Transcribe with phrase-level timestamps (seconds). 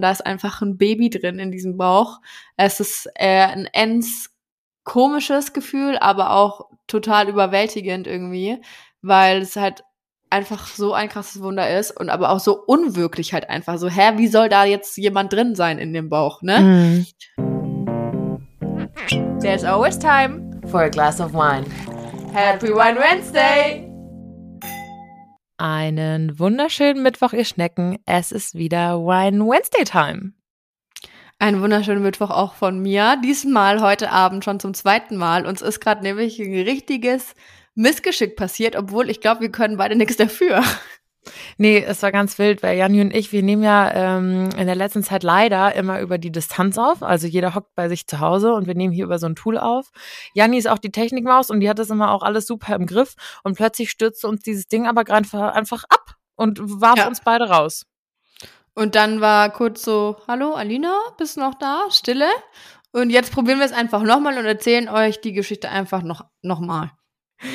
[0.00, 2.20] Da ist einfach ein Baby drin in diesem Bauch.
[2.56, 4.30] Es ist äh, ein ends
[4.84, 8.58] komisches Gefühl, aber auch total überwältigend irgendwie,
[9.02, 9.82] weil es halt
[10.30, 14.12] einfach so ein krasses Wunder ist und aber auch so unwirklich halt einfach so, hä,
[14.16, 16.60] wie soll da jetzt jemand drin sein in dem Bauch, ne?
[16.60, 17.06] Mm.
[19.40, 21.64] There's always time For a glass of wine.
[22.32, 23.87] Happy Wine Wednesday!
[25.60, 27.98] Einen wunderschönen Mittwoch, ihr Schnecken.
[28.06, 30.34] Es ist wieder Wine Wednesday Time.
[31.40, 33.16] Einen wunderschönen Mittwoch auch von mir.
[33.24, 35.46] Diesmal heute Abend schon zum zweiten Mal.
[35.46, 37.34] Uns ist gerade nämlich ein richtiges
[37.74, 40.62] Missgeschick passiert, obwohl ich glaube, wir können beide nichts dafür.
[41.58, 44.76] Nee, es war ganz wild, weil Janni und ich, wir nehmen ja ähm, in der
[44.76, 47.02] letzten Zeit leider immer über die Distanz auf.
[47.02, 49.58] Also jeder hockt bei sich zu Hause und wir nehmen hier über so ein Tool
[49.58, 49.90] auf.
[50.32, 53.14] Janni ist auch die Technikmaus und die hat das immer auch alles super im Griff.
[53.42, 57.08] Und plötzlich stürzte uns dieses Ding aber gerade einfach ab und warf Ja.
[57.08, 57.84] uns beide raus.
[58.74, 61.82] Und dann war kurz so, hallo Alina, bist du noch da?
[61.90, 62.28] Stille.
[62.92, 66.60] Und jetzt probieren wir es einfach nochmal und erzählen euch die Geschichte einfach noch, noch
[66.60, 66.92] mal.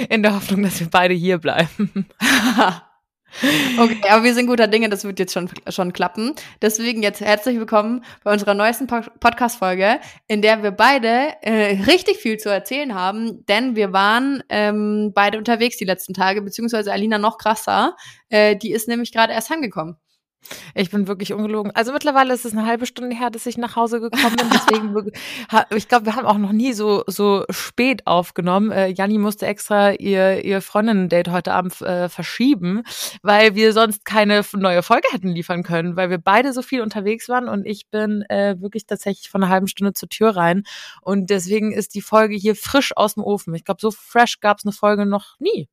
[0.09, 2.07] In der Hoffnung, dass wir beide hier bleiben.
[3.79, 6.35] okay, aber wir sind guter Dinge, das wird jetzt schon, schon klappen.
[6.61, 12.17] Deswegen jetzt herzlich willkommen bei unserer neuesten Po- Podcast-Folge, in der wir beide äh, richtig
[12.17, 17.17] viel zu erzählen haben, denn wir waren ähm, beide unterwegs die letzten Tage, beziehungsweise Alina
[17.17, 17.95] noch krasser.
[18.29, 19.97] Äh, die ist nämlich gerade erst heimgekommen.
[20.75, 21.71] Ich bin wirklich ungelogen.
[21.75, 24.49] Also mittlerweile ist es eine halbe Stunde her, dass ich nach Hause gekommen bin.
[24.51, 25.11] Deswegen,
[25.75, 28.71] ich glaube, wir haben auch noch nie so so spät aufgenommen.
[28.71, 32.83] Äh, Janni musste extra ihr ihr Freundinnen-Date heute Abend äh, verschieben,
[33.21, 37.29] weil wir sonst keine neue Folge hätten liefern können, weil wir beide so viel unterwegs
[37.29, 40.63] waren und ich bin äh, wirklich tatsächlich von einer halben Stunde zur Tür rein
[41.01, 43.53] und deswegen ist die Folge hier frisch aus dem Ofen.
[43.55, 45.67] Ich glaube, so fresh gab es eine Folge noch nie.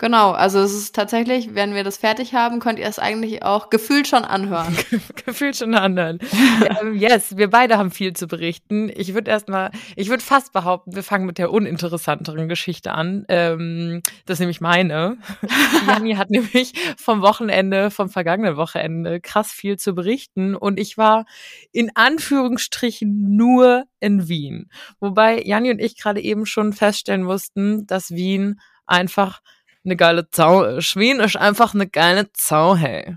[0.00, 3.68] Genau, also es ist tatsächlich, wenn wir das fertig haben, könnt ihr es eigentlich auch
[3.68, 4.74] gefühlt schon anhören.
[5.26, 6.20] Gefühlt schon anderen.
[6.80, 8.90] ähm, yes, wir beide haben viel zu berichten.
[8.94, 13.26] Ich würde erstmal, ich würde fast behaupten, wir fangen mit der uninteressanteren Geschichte an.
[13.28, 15.18] Ähm, das ist nämlich meine.
[15.86, 21.26] Janni hat nämlich vom Wochenende, vom vergangenen Wochenende krass viel zu berichten und ich war
[21.72, 24.70] in Anführungsstrichen nur in Wien.
[24.98, 29.42] Wobei Janni und ich gerade eben schon feststellen mussten, dass Wien einfach
[29.84, 30.62] eine geile Zau.
[30.62, 33.16] Wien ist einfach eine geile Zau, hey.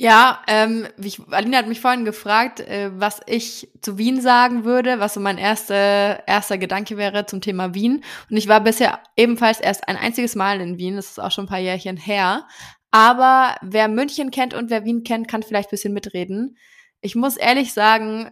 [0.00, 5.00] Ja, ähm, ich, Alina hat mich vorhin gefragt, äh, was ich zu Wien sagen würde,
[5.00, 8.04] was so mein erster erster Gedanke wäre zum Thema Wien.
[8.30, 11.46] Und ich war bisher ebenfalls erst ein einziges Mal in Wien, das ist auch schon
[11.46, 12.46] ein paar Jährchen her.
[12.92, 16.56] Aber wer München kennt und wer Wien kennt, kann vielleicht ein bisschen mitreden.
[17.00, 18.30] Ich muss ehrlich sagen,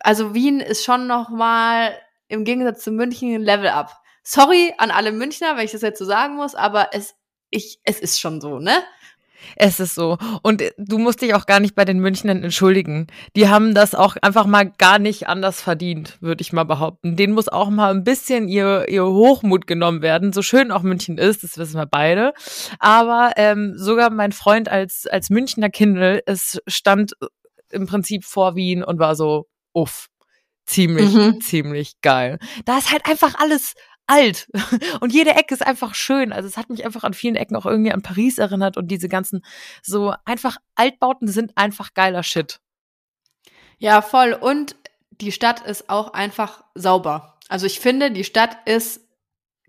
[0.00, 4.01] also Wien ist schon noch mal im Gegensatz zu München ein Level up.
[4.22, 7.14] Sorry an alle Münchner, wenn ich das jetzt so sagen muss, aber es,
[7.50, 8.82] ich, es ist schon so, ne?
[9.56, 10.18] Es ist so.
[10.42, 13.08] Und äh, du musst dich auch gar nicht bei den Münchnern entschuldigen.
[13.34, 17.16] Die haben das auch einfach mal gar nicht anders verdient, würde ich mal behaupten.
[17.16, 20.32] Denen muss auch mal ein bisschen ihr, ihr Hochmut genommen werden.
[20.32, 22.34] So schön auch München ist, das wissen wir beide.
[22.78, 27.14] Aber ähm, sogar mein Freund als, als Münchner Kindle, es stand
[27.70, 30.06] im Prinzip vor Wien und war so, uff,
[30.66, 31.40] ziemlich, Mhm.
[31.40, 32.38] ziemlich geil.
[32.64, 33.74] Da ist halt einfach alles
[34.06, 34.48] alt
[35.00, 36.32] und jede Ecke ist einfach schön.
[36.32, 39.08] Also es hat mich einfach an vielen Ecken auch irgendwie an Paris erinnert und diese
[39.08, 39.44] ganzen
[39.82, 42.60] so einfach Altbauten sind einfach geiler Shit.
[43.78, 44.32] Ja, voll.
[44.32, 44.76] Und
[45.10, 47.38] die Stadt ist auch einfach sauber.
[47.48, 49.00] Also ich finde, die Stadt ist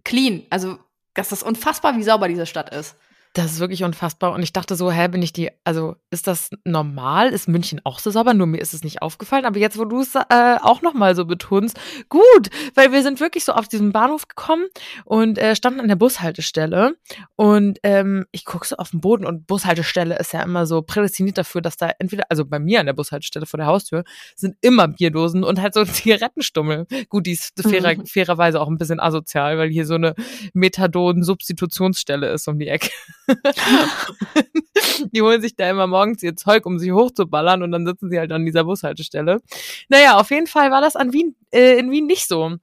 [0.03, 0.45] clean.
[0.49, 0.77] Also
[1.13, 2.95] das ist unfassbar, wie sauber diese Stadt ist.
[3.35, 4.31] Das ist wirklich unfassbar.
[4.33, 7.29] Und ich dachte so, hä, bin ich die, also ist das normal?
[7.29, 8.35] Ist München auch so sauber?
[8.35, 9.45] Nur mir ist es nicht aufgefallen.
[9.45, 11.79] Aber jetzt, wo du es äh, auch nochmal so betonst,
[12.09, 14.67] gut, weil wir sind wirklich so auf diesen Bahnhof gekommen
[15.03, 16.95] und äh, standen an der Bushaltestelle.
[17.35, 21.39] Und ähm, ich gucke so auf den Boden und Bushaltestelle ist ja immer so prädestiniert
[21.39, 24.03] dafür, dass da entweder, also bei mir an der Bushaltestelle vor der Haustür,
[24.35, 26.85] sind immer Bierdosen und halt so Zigarettenstummel.
[27.09, 28.05] Gut, die ist fairer, Mhm.
[28.05, 30.13] fairerweise auch ein bisschen asozial, weil hier so eine
[30.53, 32.89] Methadon-Substitutionsstelle ist um die Ecke.
[35.11, 38.19] die holen sich da immer morgens ihr Zeug, um sich hochzuballern und dann sitzen sie
[38.19, 39.41] halt an dieser Bushaltestelle.
[39.89, 42.57] Naja, auf jeden Fall war das an Wien, äh, in Wien nicht so.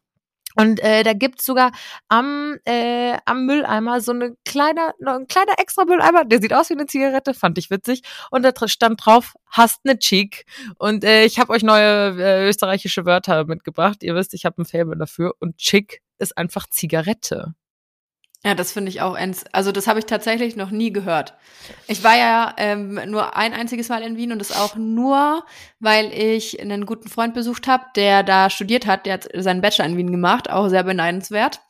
[0.56, 1.70] Und äh, da gibt's sogar
[2.08, 6.74] am, äh, am Mülleimer so eine kleine, ein kleiner extra Mülleimer, der sieht aus wie
[6.74, 8.02] eine Zigarette, fand ich witzig.
[8.30, 10.44] Und da stand drauf, hast ne Cheek.
[10.78, 14.02] Und äh, ich habe euch neue äh, österreichische Wörter mitgebracht.
[14.02, 15.34] Ihr wisst, ich habe ein Faible dafür.
[15.38, 17.54] Und Chick ist einfach Zigarette.
[18.42, 19.44] Ja, das finde ich auch ends.
[19.52, 21.34] Also das habe ich tatsächlich noch nie gehört.
[21.88, 25.44] Ich war ja ähm, nur ein einziges Mal in Wien und das auch nur,
[25.78, 29.04] weil ich einen guten Freund besucht habe, der da studiert hat.
[29.04, 31.60] Der hat seinen Bachelor in Wien gemacht, auch sehr beneidenswert.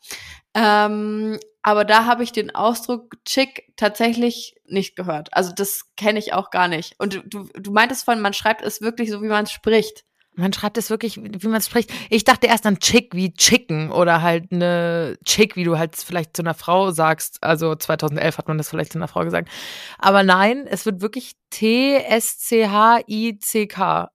[0.53, 5.29] Ähm, aber da habe ich den Ausdruck chick tatsächlich nicht gehört.
[5.33, 6.95] Also das kenne ich auch gar nicht.
[6.99, 10.05] Und du, du meintest von, man schreibt es wirklich so, wie man es spricht.
[10.35, 11.91] Man schreibt es wirklich, wie man es spricht.
[12.09, 16.37] Ich dachte erst an Chick wie Chicken oder halt eine Chick, wie du halt vielleicht
[16.37, 17.39] zu einer Frau sagst.
[17.41, 19.49] Also 2011 hat man das vielleicht zu einer Frau gesagt.
[19.97, 22.61] Aber nein, es wird wirklich T-S-C-H-I-C-K.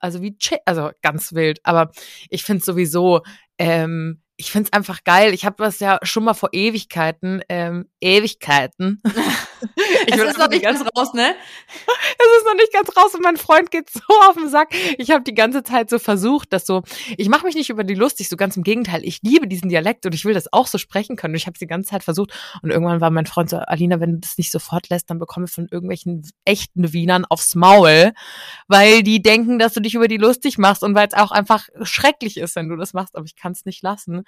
[0.01, 1.61] Also wie Chick, also ganz wild.
[1.65, 1.91] Aber
[2.31, 3.21] ich finde sowieso,
[3.59, 5.33] ähm, ich find's einfach geil.
[5.35, 9.03] Ich habe das ja schon mal vor Ewigkeiten, ähm, Ewigkeiten.
[10.07, 11.35] ich es ist noch nicht ganz raus, ne?
[12.19, 14.75] Es ist noch nicht ganz raus und mein Freund geht so auf den Sack.
[14.99, 16.83] Ich habe die ganze Zeit so versucht, dass so,
[17.17, 19.05] ich mache mich nicht über die lustig, so ganz im Gegenteil.
[19.05, 21.35] Ich liebe diesen Dialekt und ich will das auch so sprechen können.
[21.35, 22.33] Und ich habe die ganze Zeit versucht
[22.63, 25.47] und irgendwann war mein Freund so, Alina, wenn du das nicht sofort lässt, dann bekomme
[25.47, 28.13] ich von irgendwelchen echten Wienern aufs Maul,
[28.69, 31.69] weil die denken, dass du dich über die lustig machst und weil es auch einfach
[31.83, 34.25] schrecklich ist, wenn du das machst, aber ich kann es nicht lassen.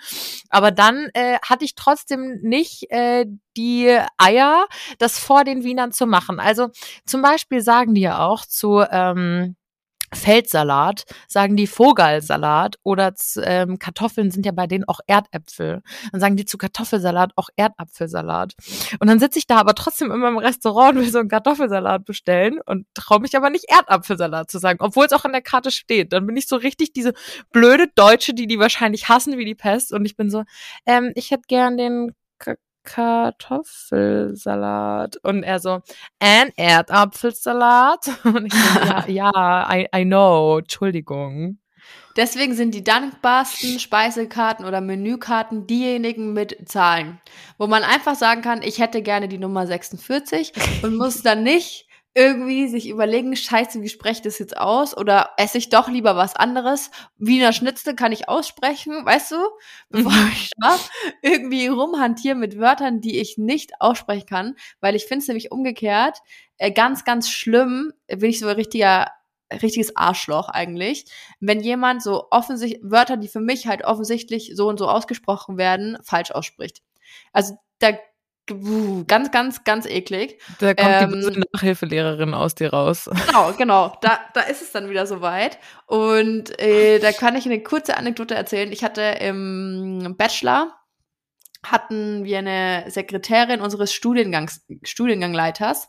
[0.51, 3.27] Aber dann äh, hatte ich trotzdem nicht äh,
[3.59, 4.67] die Eier,
[4.99, 6.41] das vor den Wienern zu machen.
[6.41, 6.71] Also
[7.05, 9.57] zum Beispiel sagen die ja auch zu ähm,
[10.15, 13.13] Feldsalat, sagen die Vogelsalat oder
[13.43, 15.83] ähm, Kartoffeln sind ja bei denen auch Erdäpfel.
[16.13, 18.55] Dann sagen die zu Kartoffelsalat auch Erdapfelsalat.
[19.01, 22.05] Und dann sitze ich da aber trotzdem immer im Restaurant und will so einen Kartoffelsalat
[22.05, 25.71] bestellen und traue mich aber nicht Erdapfelsalat zu sagen, obwohl es auch an der Karte
[25.71, 26.13] steht.
[26.13, 27.13] Dann bin ich so richtig diese
[27.53, 30.45] blöde Deutsche, die die wahrscheinlich hassen wie die Pest und ich bin so,
[30.87, 32.15] ähm, ich hätte gern den
[32.89, 35.17] Kartoffelsalat.
[35.23, 35.81] Und er so,
[36.19, 38.11] ein Erdapfelsalat.
[38.25, 41.59] Und ich so, ja, ja I, I know, Entschuldigung.
[42.17, 47.21] Deswegen sind die dankbarsten Speisekarten oder Menükarten diejenigen mit Zahlen,
[47.59, 50.53] wo man einfach sagen kann, ich hätte gerne die Nummer 46
[50.83, 51.88] und muss dann nicht
[52.19, 54.97] irgendwie sich überlegen, scheiße, wie spreche ich das jetzt aus?
[54.97, 56.91] Oder esse ich doch lieber was anderes?
[57.17, 59.37] Wiener Schnitzel kann ich aussprechen, weißt du?
[59.89, 60.33] Bevor mhm.
[60.33, 60.77] ich da
[61.23, 64.57] irgendwie rumhantiere mit Wörtern, die ich nicht aussprechen kann.
[64.81, 66.19] Weil ich finde es nämlich umgekehrt
[66.57, 69.07] äh, ganz, ganz schlimm, bin ich so ein richtiger
[69.63, 71.07] richtiges Arschloch eigentlich,
[71.41, 75.97] wenn jemand so offensichtlich Wörter, die für mich halt offensichtlich so und so ausgesprochen werden,
[76.03, 76.83] falsch ausspricht.
[77.33, 77.93] Also da
[79.07, 80.41] ganz, ganz, ganz eklig.
[80.59, 83.11] Da kommt ähm, die böse Nachhilfelehrerin aus dir raus.
[83.27, 83.97] Genau, genau.
[84.01, 85.59] Da, da ist es dann wieder soweit.
[85.87, 88.73] Und äh, da kann ich eine kurze Anekdote erzählen.
[88.73, 90.75] Ich hatte im Bachelor
[91.65, 95.89] hatten wir eine Sekretärin unseres Studiengangs, Studiengangleiters.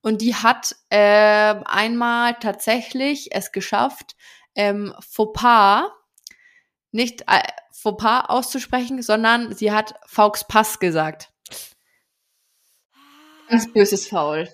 [0.00, 4.16] Und die hat äh, einmal tatsächlich es geschafft,
[4.54, 5.84] ähm, Fauxpas,
[6.92, 7.42] nicht äh,
[7.72, 11.30] Fauxpas auszusprechen, sondern sie hat Faux Pass gesagt.
[13.48, 14.48] Ganz böses Faul.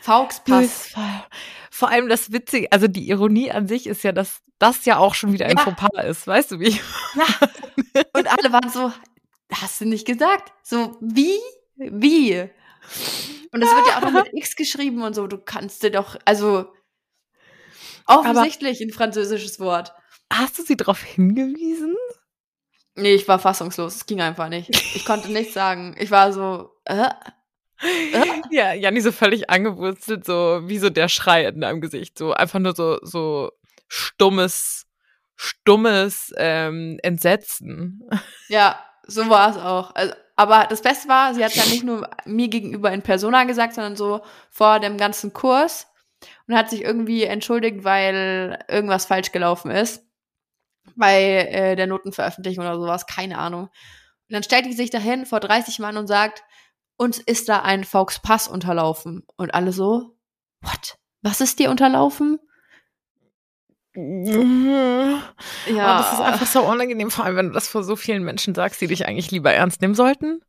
[0.00, 0.94] Faux Pass.
[1.70, 5.14] Vor allem das Witzige, also die Ironie an sich ist ja, dass das ja auch
[5.14, 5.62] schon wieder ein ja.
[5.62, 6.78] Fauxpas ist, weißt du wie?
[7.14, 8.04] Ja.
[8.12, 8.92] Und alle waren so,
[9.52, 10.52] hast du nicht gesagt?
[10.62, 11.38] So, wie?
[11.76, 12.50] Wie?
[13.52, 16.16] Und das wird ja auch noch mit X geschrieben und so, du kannst dir doch,
[16.24, 16.72] also
[18.06, 19.92] offensichtlich Aber ein französisches Wort.
[20.32, 21.96] Hast du sie darauf hingewiesen?
[22.96, 23.96] Nee, ich war fassungslos.
[23.96, 24.70] Es ging einfach nicht.
[24.94, 25.96] Ich konnte nichts sagen.
[25.98, 27.08] Ich war so, äh,
[28.50, 32.58] ja, Janni so völlig angewurzelt, so wie so der Schrei in deinem Gesicht, so einfach
[32.58, 33.52] nur so, so
[33.88, 34.86] stummes,
[35.36, 38.08] stummes ähm, Entsetzen.
[38.48, 39.94] Ja, so war es auch.
[39.94, 43.74] Also, aber das Beste war, sie hat ja nicht nur mir gegenüber in Persona gesagt,
[43.74, 45.86] sondern so vor dem ganzen Kurs
[46.46, 50.04] und hat sich irgendwie entschuldigt, weil irgendwas falsch gelaufen ist
[50.96, 53.64] bei äh, der Notenveröffentlichung oder sowas, keine Ahnung.
[53.64, 56.42] Und dann stellt die sich dahin vor 30 Mann und sagt,
[57.00, 59.24] uns ist da ein Faux Pass unterlaufen.
[59.36, 60.14] Und alle so,
[60.60, 60.98] what?
[61.22, 62.38] Was ist dir unterlaufen?
[65.66, 65.96] Ja.
[65.96, 68.54] Oh, das ist einfach so unangenehm, vor allem wenn du das vor so vielen Menschen
[68.54, 70.40] sagst, die dich eigentlich lieber ernst nehmen sollten.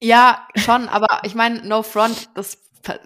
[0.00, 2.58] Ja, schon, aber ich meine, no front, das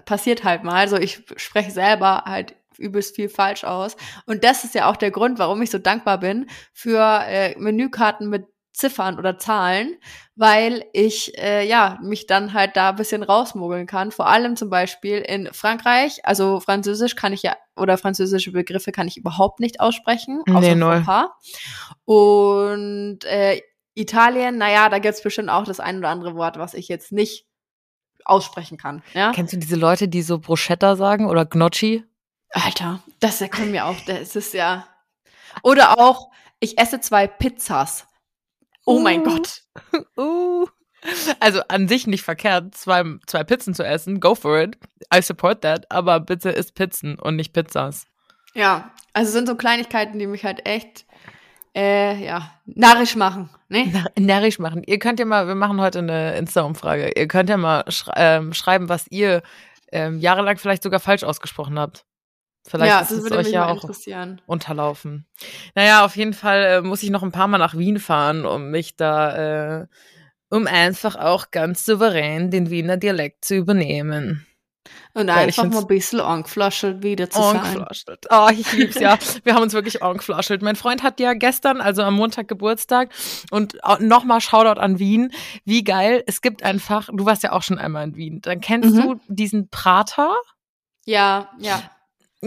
[0.04, 0.76] passiert halt mal.
[0.76, 3.96] Also ich spreche selber halt übelst viel falsch aus.
[4.26, 8.28] Und das ist ja auch der Grund, warum ich so dankbar bin für äh, Menükarten
[8.28, 9.96] mit Ziffern oder Zahlen,
[10.34, 14.10] weil ich äh, ja mich dann halt da ein bisschen rausmogeln kann.
[14.10, 19.06] Vor allem zum Beispiel in Frankreich, also Französisch kann ich ja oder französische Begriffe kann
[19.06, 20.96] ich überhaupt nicht aussprechen, außer nee, null.
[20.96, 21.38] ein paar.
[22.04, 23.62] Und äh,
[23.94, 27.46] Italien, naja, da gibt's bestimmt auch das ein oder andere Wort, was ich jetzt nicht
[28.24, 29.02] aussprechen kann.
[29.12, 29.30] Ja?
[29.32, 32.04] Kennst du diese Leute, die so Bruschetta sagen oder Gnocchi?
[32.50, 34.86] Alter, das kommt mir auch, das ist ja.
[35.62, 38.06] Oder auch, ich esse zwei Pizzas.
[38.84, 39.00] Oh uh.
[39.00, 39.62] mein Gott.
[40.16, 40.66] Uh.
[41.38, 44.20] Also an sich nicht verkehrt, zwei, zwei Pizzen zu essen.
[44.20, 44.78] Go for it.
[45.14, 45.90] I support that.
[45.90, 48.06] Aber bitte isst Pizzen und nicht Pizzas.
[48.54, 51.04] Ja, also sind so Kleinigkeiten, die mich halt echt
[51.74, 53.90] äh, ja, narrisch machen, ne?
[53.92, 54.82] Na- Närrisch machen.
[54.86, 57.12] Ihr könnt ja mal, wir machen heute eine Insta-Umfrage.
[57.16, 59.42] Ihr könnt ja mal schrei ähm, schreiben, was ihr
[59.92, 62.04] ähm, jahrelang vielleicht sogar falsch ausgesprochen habt.
[62.66, 63.84] Vielleicht ja, ist es würde euch ja auch
[64.46, 65.26] unterlaufen.
[65.74, 68.70] Naja, auf jeden Fall äh, muss ich noch ein paar Mal nach Wien fahren, um
[68.70, 69.86] mich da, äh,
[70.48, 74.46] um einfach auch ganz souverän den Wiener Dialekt zu übernehmen.
[75.14, 77.56] Und Weil einfach mal ein bisschen angeflaschelt wieder zu sein.
[77.58, 78.26] Angeflaschelt.
[78.30, 79.18] Oh, ich lieb's ja.
[79.42, 80.60] Wir haben uns wirklich angeflaschelt.
[80.60, 83.10] Mein Freund hat ja gestern, also am Montag Geburtstag
[83.50, 85.32] und nochmal Shoutout an Wien.
[85.64, 86.22] Wie geil.
[86.26, 88.40] Es gibt einfach, du warst ja auch schon einmal in Wien.
[88.42, 89.00] Dann kennst Mhm.
[89.02, 90.34] du diesen Prater.
[91.06, 91.82] Ja, ja.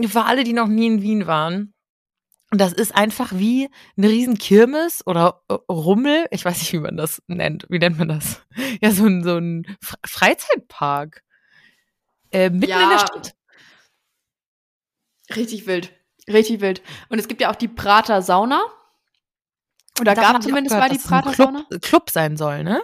[0.07, 1.73] Für alle, die noch nie in Wien waren.
[2.51, 6.27] Und das ist einfach wie eine riesen Kirmes oder äh, Rummel.
[6.31, 7.65] Ich weiß nicht, wie man das nennt.
[7.69, 8.41] Wie nennt man das?
[8.81, 11.23] Ja, so ein, so ein Fre- Freizeitpark.
[12.31, 12.99] Äh, mitten in der Ja.
[12.99, 13.33] Stadt.
[15.35, 15.93] Richtig wild.
[16.27, 16.81] Richtig wild.
[17.09, 18.61] Und es gibt ja auch die Prater Sauna.
[19.99, 21.63] Oder Davon gab zumindest gehört, mal die Prater Sauna.
[21.69, 22.81] Club, Club sein soll, ne?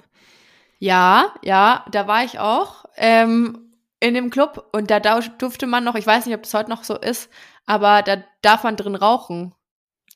[0.80, 3.73] Ja, ja, da war ich auch ähm,
[4.04, 6.84] in dem Club und da durfte man noch, ich weiß nicht, ob das heute noch
[6.84, 7.30] so ist,
[7.66, 9.56] aber da darf man drin rauchen.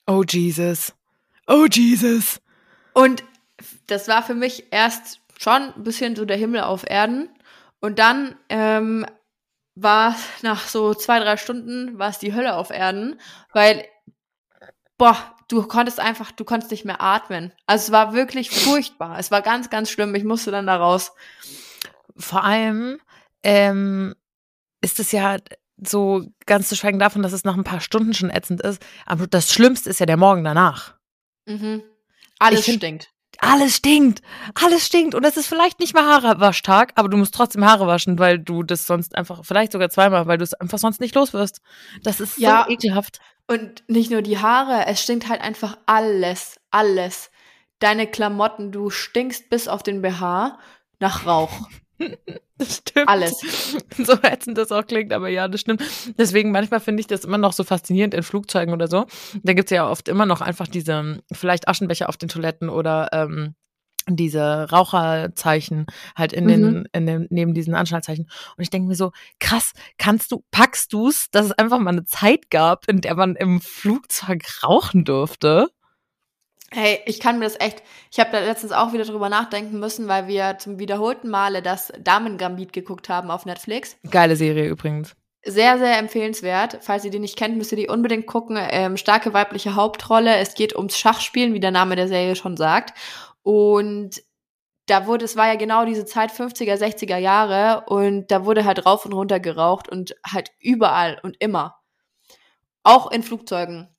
[0.06, 0.94] Oh Jesus.
[1.48, 2.41] Oh Jesus.
[2.94, 3.24] Und
[3.88, 7.29] das war für mich erst schon ein bisschen so der Himmel auf Erden.
[7.79, 9.06] Und dann ähm,
[9.75, 13.17] war nach so zwei, drei Stunden war es die Hölle auf Erden,
[13.53, 13.86] weil,
[14.98, 15.15] boah,
[15.48, 17.53] du konntest einfach, du konntest nicht mehr atmen.
[17.65, 19.17] Also es war wirklich furchtbar.
[19.17, 20.13] Es war ganz, ganz schlimm.
[20.13, 21.13] Ich musste dann da raus.
[22.17, 23.00] Vor allem
[23.44, 24.13] ähm,
[24.82, 25.38] ist es ja
[25.77, 28.84] so ganz zu schweigen davon, dass es nach ein paar Stunden schon ätzend ist.
[29.06, 30.96] Aber das Schlimmste ist ja der Morgen danach.
[31.46, 31.84] Mhm.
[32.39, 33.10] Alles find- stinkt.
[33.39, 34.22] Alles stinkt.
[34.56, 35.13] Alles stinkt.
[35.13, 38.63] Und es ist vielleicht nicht mal Haarewaschtag, aber du musst trotzdem Haare waschen, weil du
[38.63, 41.62] das sonst einfach, vielleicht sogar zweimal, weil du es einfach sonst nicht los wirst.
[42.01, 42.65] Das ist Ja.
[42.65, 43.20] so ekelhaft.
[43.46, 47.29] Und nicht nur die Haare, es stinkt halt einfach alles, alles.
[47.79, 50.58] Deine Klamotten, du stinkst bis auf den BH
[51.00, 51.70] nach Rauch.
[52.60, 53.08] Das stimmt.
[53.08, 53.39] Alles.
[53.98, 55.84] So ätzend das auch klingt, aber ja, das stimmt.
[56.18, 59.06] Deswegen manchmal finde ich das immer noch so faszinierend in Flugzeugen oder so.
[59.44, 63.54] Da gibt's ja oft immer noch einfach diese, vielleicht Aschenbecher auf den Toiletten oder ähm,
[64.10, 65.86] diese Raucherzeichen
[66.16, 66.86] halt in den, Mhm.
[66.94, 68.25] in den, neben diesen Anschnallzeichen.
[68.56, 72.06] Und ich denke mir so, krass, kannst du, packst du's, dass es einfach mal eine
[72.06, 75.68] Zeit gab, in der man im Flugzeug rauchen durfte?
[76.71, 77.81] Hey, ich kann mir das echt,
[78.12, 81.93] ich habe da letztens auch wieder drüber nachdenken müssen, weil wir zum wiederholten Male das
[82.00, 83.95] Damen-Gambit geguckt haben auf Netflix.
[84.09, 85.15] Geile Serie übrigens.
[85.45, 86.79] Sehr, sehr empfehlenswert.
[86.81, 88.57] Falls ihr die nicht kennt, müsst ihr die unbedingt gucken.
[88.59, 90.36] Ähm, starke weibliche Hauptrolle.
[90.36, 92.97] Es geht ums Schachspielen, wie der Name der Serie schon sagt.
[93.43, 94.21] Und
[94.88, 98.86] da wurde, es war ja genau diese Zeit 50er, 60er Jahre und da wurde halt
[98.86, 101.77] rauf und runter geraucht und halt überall und immer.
[102.83, 103.89] Auch in Flugzeugen.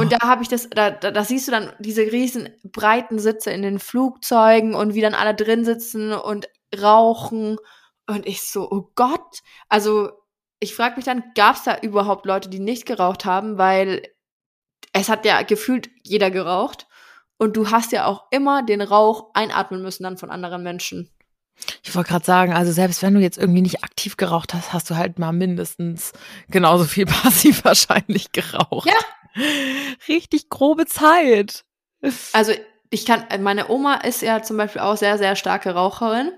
[0.00, 3.50] Und da habe ich das, da, da, da siehst du dann diese riesen breiten Sitze
[3.50, 6.48] in den Flugzeugen und wie dann alle drin sitzen und
[6.78, 7.56] rauchen.
[8.06, 9.40] Und ich so, oh Gott.
[9.68, 10.10] Also
[10.60, 13.58] ich frage mich dann, gab es da überhaupt Leute, die nicht geraucht haben?
[13.58, 14.02] Weil
[14.92, 16.86] es hat ja gefühlt jeder geraucht.
[17.38, 21.10] Und du hast ja auch immer den Rauch einatmen müssen dann von anderen Menschen.
[21.82, 24.90] Ich wollte gerade sagen, also selbst wenn du jetzt irgendwie nicht aktiv geraucht hast, hast
[24.90, 26.12] du halt mal mindestens
[26.48, 28.88] genauso viel passiv wahrscheinlich geraucht.
[28.88, 28.94] Ja.
[30.08, 31.64] Richtig grobe Zeit.
[32.32, 32.52] Also
[32.90, 36.32] ich kann, meine Oma ist ja zum Beispiel auch sehr, sehr starke Raucherin.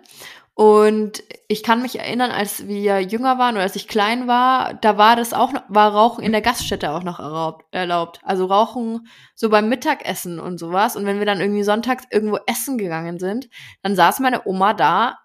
[0.55, 4.99] Und ich kann mich erinnern, als wir jünger waren oder als ich klein war, da
[4.99, 7.65] war das auch war Rauchen in der Gaststätte auch noch erlaubt.
[7.71, 8.19] erlaubt.
[8.25, 10.97] Also Rauchen so beim Mittagessen und sowas.
[10.97, 13.49] Und wenn wir dann irgendwie sonntags irgendwo essen gegangen sind,
[13.83, 15.19] dann saß meine Oma da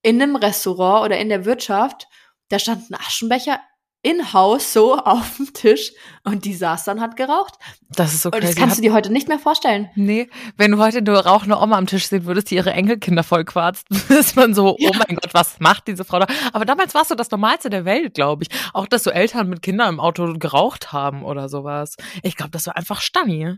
[0.00, 2.06] in einem Restaurant oder in der Wirtschaft.
[2.48, 3.60] Da stand ein Aschenbecher
[4.10, 5.92] in Haus so auf dem Tisch
[6.24, 7.54] und die saß dann hat geraucht.
[7.90, 9.90] Das ist so Und das kannst du dir heute nicht mehr vorstellen.
[9.94, 13.86] nee, wenn du heute nur rauchende Oma am Tisch sehen würdest, die ihre Enkelkinder vollquarzt,
[14.08, 14.90] ist man so, Ja.
[14.90, 16.26] oh mein Gott, was macht diese Frau da?
[16.52, 18.48] Aber damals war es so das Normalste der Welt, glaube ich.
[18.74, 21.96] Auch, dass so Eltern mit Kindern im Auto geraucht haben oder sowas.
[22.22, 23.56] Ich glaube, das war einfach Stanni.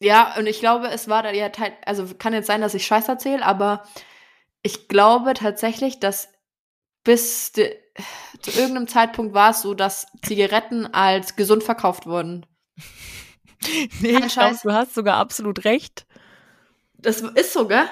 [0.00, 1.48] Ja, und ich glaube, es war da ja
[1.86, 3.84] also kann jetzt sein, dass ich Scheiß erzähle, aber
[4.62, 6.28] ich glaube tatsächlich, dass
[7.04, 7.76] bis de,
[8.40, 12.46] zu irgendeinem Zeitpunkt war es so, dass Zigaretten als gesund verkauft wurden.
[14.00, 16.04] Nee, Kein ich glaube, du hast sogar absolut recht.
[16.98, 17.84] Das ist so, gell?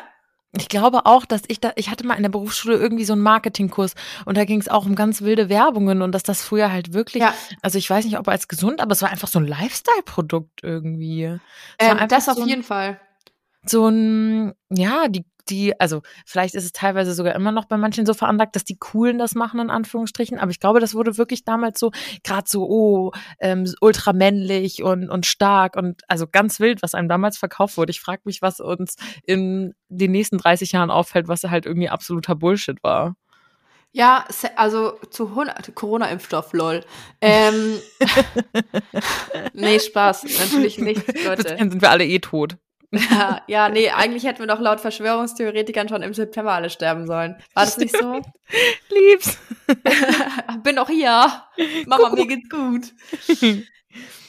[0.58, 3.22] Ich glaube auch, dass ich da, ich hatte mal in der Berufsschule irgendwie so einen
[3.22, 6.92] Marketingkurs und da ging es auch um ganz wilde Werbungen und dass das früher halt
[6.92, 7.34] wirklich, Ja.
[7.62, 11.38] also ich weiß nicht, ob als gesund, aber es war einfach so ein Lifestyle-Produkt irgendwie.
[11.78, 13.00] Ähm, das auf so ein, jeden Fall.
[13.64, 18.06] so ein, ja, die, die, also vielleicht ist es teilweise sogar immer noch bei manchen
[18.06, 20.38] so veranlagt, dass die Coolen das machen, in Anführungsstrichen.
[20.38, 21.90] Aber ich glaube, das wurde wirklich damals so,
[22.22, 27.38] gerade so, oh, ähm, ultramännlich und, und stark und also ganz wild, was einem damals
[27.38, 27.90] verkauft wurde.
[27.90, 32.34] Ich frage mich, was uns in den nächsten 30 Jahren auffällt, was halt irgendwie absoluter
[32.34, 33.16] Bullshit war.
[33.92, 36.84] Ja, also zu 100 Corona-Impfstoff, lol.
[37.20, 37.80] Ähm,
[39.52, 41.42] nee, Spaß, natürlich nicht, Bis Leute.
[41.42, 42.56] dahin sind wir alle eh tot.
[42.92, 47.36] Ja, ja, nee, eigentlich hätten wir doch laut Verschwörungstheoretikern schon im September alle sterben sollen.
[47.54, 48.20] War das nicht so?
[48.90, 49.38] Lieb's.
[50.62, 51.30] Bin doch hier.
[51.86, 52.92] Mama, mir geht's gut.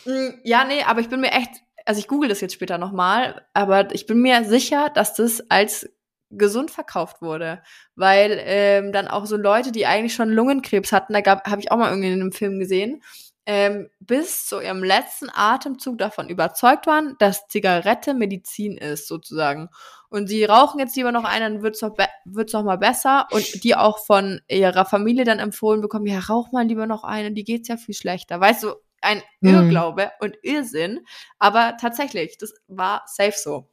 [0.06, 1.50] Mm, Ja, nee, aber ich bin mir echt,
[1.86, 5.90] also ich google das jetzt später nochmal, aber ich bin mir sicher, dass das als
[6.30, 7.62] gesund verkauft wurde,
[7.96, 11.72] weil ähm, dann auch so Leute, die eigentlich schon Lungenkrebs hatten, da gab, habe ich
[11.72, 13.04] auch mal irgendwie in einem Film gesehen,
[13.46, 19.70] ähm, bis zu ihrem letzten Atemzug davon überzeugt waren, dass Zigarette Medizin ist, sozusagen.
[20.10, 23.28] Und sie rauchen jetzt lieber noch einen, dann wird's noch, be wird's noch mal besser.
[23.32, 27.34] Und die auch von ihrer Familie dann empfohlen bekommen, ja, rauch mal lieber noch einen,
[27.34, 28.40] die geht's ja viel schlechter.
[28.40, 29.50] Weißt du, ein Mhm.
[29.50, 31.00] Irrglaube und Irrsinn.
[31.40, 33.68] Aber tatsächlich, das war safe so.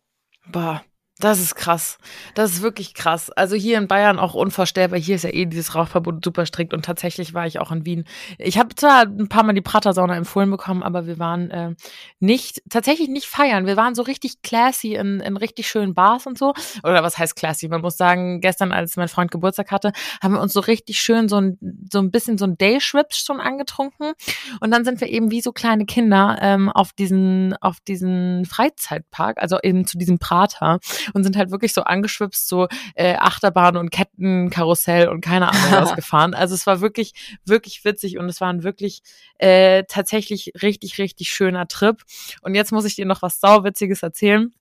[0.51, 0.83] Boah,
[1.21, 1.99] das ist krass.
[2.35, 3.31] Das ist wirklich krass.
[3.31, 5.01] Also hier in Bayern auch unvorstellbar.
[5.01, 8.05] Hier ist ja eh dieses Rauchverbot super strikt und tatsächlich war ich auch in Wien.
[8.39, 11.75] Ich habe zwar ein paar Mal die Pratersauna empfohlen bekommen, aber wir waren äh,
[12.21, 13.67] nicht, tatsächlich nicht feiern.
[13.67, 16.55] Wir waren so richtig classy in, in richtig schönen Bars und so.
[16.85, 17.67] Oder was heißt classy?
[17.67, 21.29] Man muss sagen, gestern, als mein Freund Geburtstag hatte, haben wir uns so richtig schön
[21.29, 21.59] so ein,
[21.93, 24.13] so ein bisschen so ein Day-Schwips schon angetrunken.
[24.61, 29.43] Und dann sind wir eben wie so kleine Kinder ähm, auf diesen, auf diesen Freizeitpark,
[29.43, 30.79] also eben zu diesem Prater
[31.15, 35.95] und sind halt wirklich so angeschwipst, so äh, Achterbahn und Kettenkarussell und keine Ahnung was
[35.97, 36.35] gefahren.
[36.35, 37.13] Also es war wirklich,
[37.45, 39.03] wirklich witzig und es war ein wirklich
[39.39, 42.03] äh, tatsächlich richtig, richtig schöner Trip.
[42.43, 44.53] Und jetzt muss ich dir noch was sauwitziges erzählen.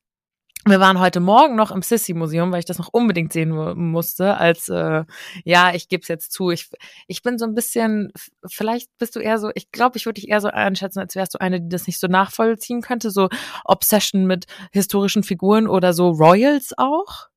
[0.69, 4.37] Wir waren heute Morgen noch im Sissy-Museum, weil ich das noch unbedingt sehen mu- musste.
[4.37, 5.03] Als äh,
[5.43, 6.49] ja, ich gebe es jetzt zu.
[6.49, 6.69] Ich,
[7.07, 8.11] ich bin so ein bisschen,
[8.45, 11.33] vielleicht bist du eher so, ich glaube, ich würde dich eher so einschätzen, als wärst
[11.35, 13.11] du eine, die das nicht so nachvollziehen könnte.
[13.11, 13.29] So
[13.65, 17.27] Obsession mit historischen Figuren oder so Royals auch.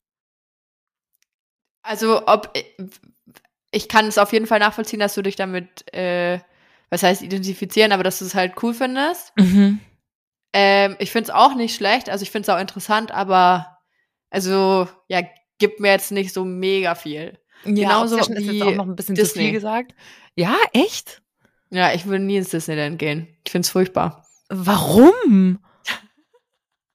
[1.83, 2.53] Also, ob
[3.73, 6.41] ich kann es auf jeden Fall nachvollziehen, dass du dich damit, äh,
[6.91, 9.33] was heißt identifizieren, aber dass du es halt cool findest.
[9.37, 9.81] Mhm.
[10.53, 13.79] Ähm, ich finde es auch nicht schlecht, also ich finde es auch interessant, aber
[14.31, 15.23] also, ja,
[15.59, 17.39] gibt mir jetzt nicht so mega viel.
[17.65, 19.45] Ja, Genauso Obsession ist jetzt wie auch noch ein bisschen Disney.
[19.45, 19.95] viel gesagt.
[20.35, 21.21] Ja, echt?
[21.71, 23.37] Ja, ich würde nie ins Disneyland gehen.
[23.45, 24.27] Ich finde es furchtbar.
[24.49, 25.59] Warum?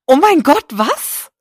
[0.07, 1.31] Oh mein Gott, was?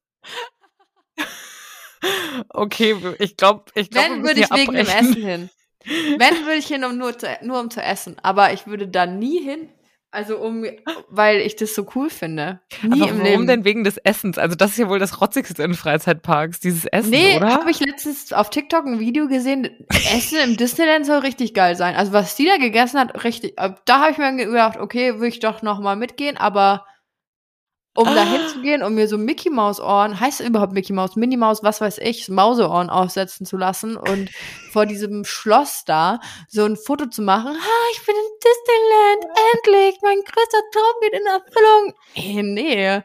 [2.49, 5.51] Okay, ich glaube, ich glaube, Wenn würde ich wegen dem Essen hin.
[5.85, 8.17] Wenn würde ich hin, um nur, zu, nur um zu essen.
[8.23, 9.69] Aber ich würde da nie hin,
[10.15, 10.65] also um,
[11.09, 12.61] weil ich das so cool finde.
[12.83, 13.47] Nie Aber warum Leben.
[13.47, 14.39] denn wegen des Essens?
[14.39, 17.51] Also das ist ja wohl das Rotzigste in Freizeitparks, dieses Essen, Nee, oder?
[17.55, 19.69] habe ich letztens auf TikTok ein Video gesehen.
[20.15, 21.95] Essen im Disneyland soll richtig geil sein.
[21.95, 23.55] Also was die da gegessen hat, richtig.
[23.59, 26.37] äh, Da habe ich mir gedacht, okay, würde ich doch noch mal mitgehen.
[26.37, 26.87] Aber
[27.97, 28.25] um da Ah.
[28.25, 31.81] hinzugehen, um mir so Mickey Maus Ohren, heißt es überhaupt Mickey Maus, Minnie Maus, was
[31.81, 34.31] weiß ich, Mauseohren aufsetzen zu lassen und
[34.73, 37.53] vor diesem Schloss da so ein Foto zu machen.
[37.55, 41.95] Ha, ich bin in Disneyland, endlich, mein größter Traum geht in Erfüllung.
[42.15, 43.03] Ey, nee.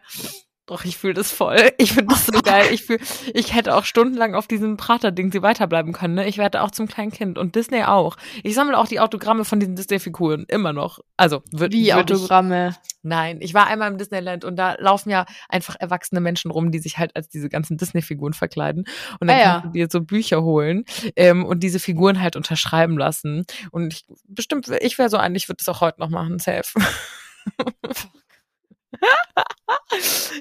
[0.69, 1.57] Doch, ich fühle das voll.
[1.79, 2.67] Ich finde das so geil.
[2.71, 2.99] Ich fühl,
[3.33, 6.13] ich hätte auch stundenlang auf diesem Prater-Ding sie weiterbleiben können.
[6.13, 6.27] Ne?
[6.27, 8.17] Ich werde auch zum kleinen Kind und Disney auch.
[8.43, 10.99] Ich sammle auch die Autogramme von diesen Disney-Figuren immer noch.
[11.17, 12.75] Also wird Wie würd ich, Autogramme.
[13.01, 16.79] Nein, ich war einmal im Disneyland und da laufen ja einfach erwachsene Menschen rum, die
[16.79, 18.85] sich halt als diese ganzen Disney-Figuren verkleiden.
[19.19, 19.51] Und dann Ah, ja.
[19.53, 23.45] kannst du dir so Bücher holen ähm, und diese Figuren halt unterschreiben lassen.
[23.71, 26.79] Und ich bestimmt, ich wäre so ein, ich würde das auch heute noch machen, safe.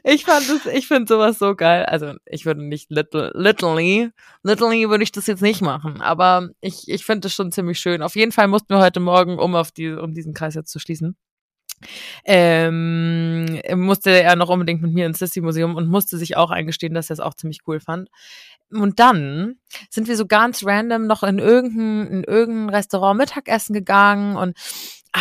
[0.05, 1.85] ich fand das, ich finde sowas so geil.
[1.87, 4.11] Also ich würde nicht little, literally,
[4.43, 8.03] literally würde ich das jetzt nicht machen, aber ich, ich finde das schon ziemlich schön.
[8.03, 10.79] Auf jeden Fall mussten wir heute Morgen, um auf die, um diesen Kreis jetzt zu
[10.79, 11.17] schließen,
[12.25, 17.11] ähm, musste er noch unbedingt mit mir ins Sissy-Museum und musste sich auch eingestehen, dass
[17.11, 18.09] er es auch ziemlich cool fand.
[18.71, 19.57] Und dann
[19.89, 24.57] sind wir so ganz random noch in irgendein, in irgendein Restaurant Mittagessen gegangen und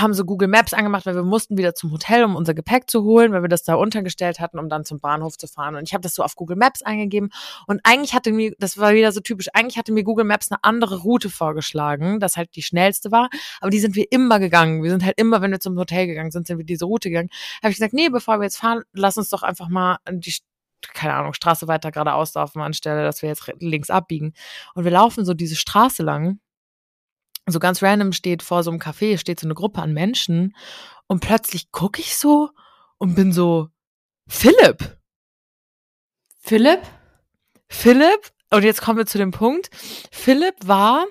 [0.02, 3.04] haben so Google Maps angemacht, weil wir mussten wieder zum Hotel, um unser Gepäck zu
[3.04, 5.76] holen, weil wir das da untergestellt hatten, um dann zum Bahnhof zu fahren.
[5.76, 7.30] Und ich habe das so auf Google Maps eingegeben
[7.68, 10.64] und eigentlich hatte mir, das war wieder so typisch, eigentlich hatte mir Google Maps eine
[10.64, 13.30] andere Route vorgeschlagen, das halt die schnellste war,
[13.62, 14.84] aber die sind wir immer gegangen.
[14.84, 17.30] Wir sind halt immer, wenn wir zum Hotel gegangen sind, sind wir diese Route gegangen.
[17.62, 20.34] Habe ich gesagt, nee, bevor wir jetzt fahren, lass uns doch einfach mal die
[20.94, 24.34] keine Ahnung, Straße weiter geradeaus laufen, anstelle, dass wir jetzt links abbiegen.
[24.76, 26.40] Und wir laufen so diese Straße lang.
[27.48, 30.56] So ganz random steht vor so einem Café, steht so eine Gruppe an Menschen.
[31.08, 32.50] Und plötzlich gucke ich so
[32.98, 33.70] und bin so,
[34.28, 34.98] Philipp,
[36.40, 36.82] Philipp?
[37.70, 39.70] Philipp und jetzt kommen wir zu dem Punkt.
[40.12, 41.06] Philipp war,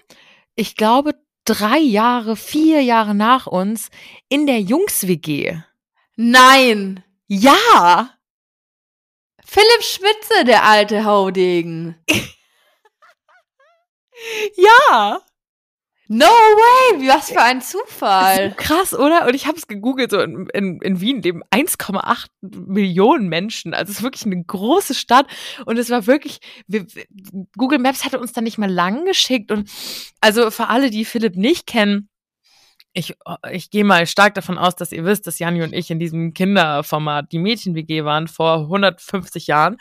[0.55, 3.91] ich glaube, drei Jahre, vier Jahre nach uns
[4.29, 5.61] in der Jungs-WG.
[6.17, 7.05] Nein!
[7.27, 8.15] Ja!
[9.45, 11.97] Philipp Schmitze, der alte Haudegen.
[14.57, 15.21] Ja!
[16.09, 17.09] No way!
[17.09, 18.55] Was für ein Zufall.
[18.57, 19.27] Krass, oder?
[19.27, 23.75] Und ich habe es gegoogelt, so in, in, in Wien leben 1,8 Millionen Menschen.
[23.75, 25.27] Also es ist wirklich eine große Stadt.
[25.65, 26.39] Und es war wirklich,
[26.69, 26.87] wir,
[27.57, 29.51] Google Maps hatte uns da nicht mal lang geschickt.
[29.51, 29.69] Und
[30.21, 32.09] also für alle, die Philipp nicht kennen,
[32.97, 33.15] ich,
[33.53, 36.33] ich gehe mal stark davon aus, dass ihr wisst, dass Janni und ich in diesem
[36.33, 39.77] Kinderformat die Mädchen-WG waren vor 150 Jahren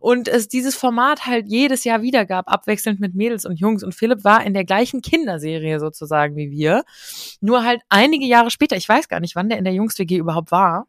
[0.00, 3.94] und es dieses Format halt jedes Jahr wieder gab, abwechselnd mit Mädels und Jungs und
[3.94, 6.84] Philipp war in der gleichen Kinderserie sozusagen wie wir,
[7.42, 10.50] nur halt einige Jahre später, ich weiß gar nicht, wann der in der Jungs-WG überhaupt
[10.50, 10.86] war.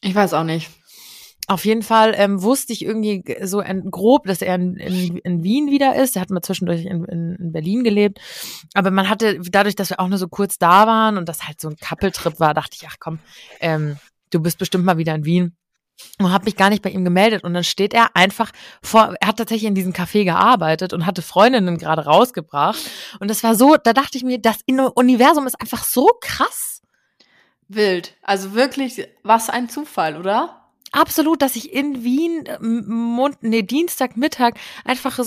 [0.00, 0.70] Ich weiß auch nicht.
[1.50, 5.42] Auf jeden Fall ähm, wusste ich irgendwie so ein, grob, dass er in, in, in
[5.42, 6.14] Wien wieder ist.
[6.14, 8.20] Er hat mal zwischendurch in, in, in Berlin gelebt.
[8.72, 11.60] Aber man hatte, dadurch, dass wir auch nur so kurz da waren und das halt
[11.60, 13.18] so ein Couple-Trip war, dachte ich, ach komm,
[13.58, 13.96] ähm,
[14.30, 15.56] du bist bestimmt mal wieder in Wien.
[16.20, 17.42] Und habe mich gar nicht bei ihm gemeldet.
[17.42, 21.20] Und dann steht er einfach vor, er hat tatsächlich in diesem Café gearbeitet und hatte
[21.20, 22.78] Freundinnen gerade rausgebracht.
[23.18, 24.60] Und das war so, da dachte ich mir, das
[24.94, 26.80] Universum ist einfach so krass.
[27.66, 28.14] Wild.
[28.22, 30.59] Also wirklich, was ein Zufall, oder?
[30.92, 35.18] Absolut, dass ich in Wien äh, Mond, nee, Dienstagmittag einfach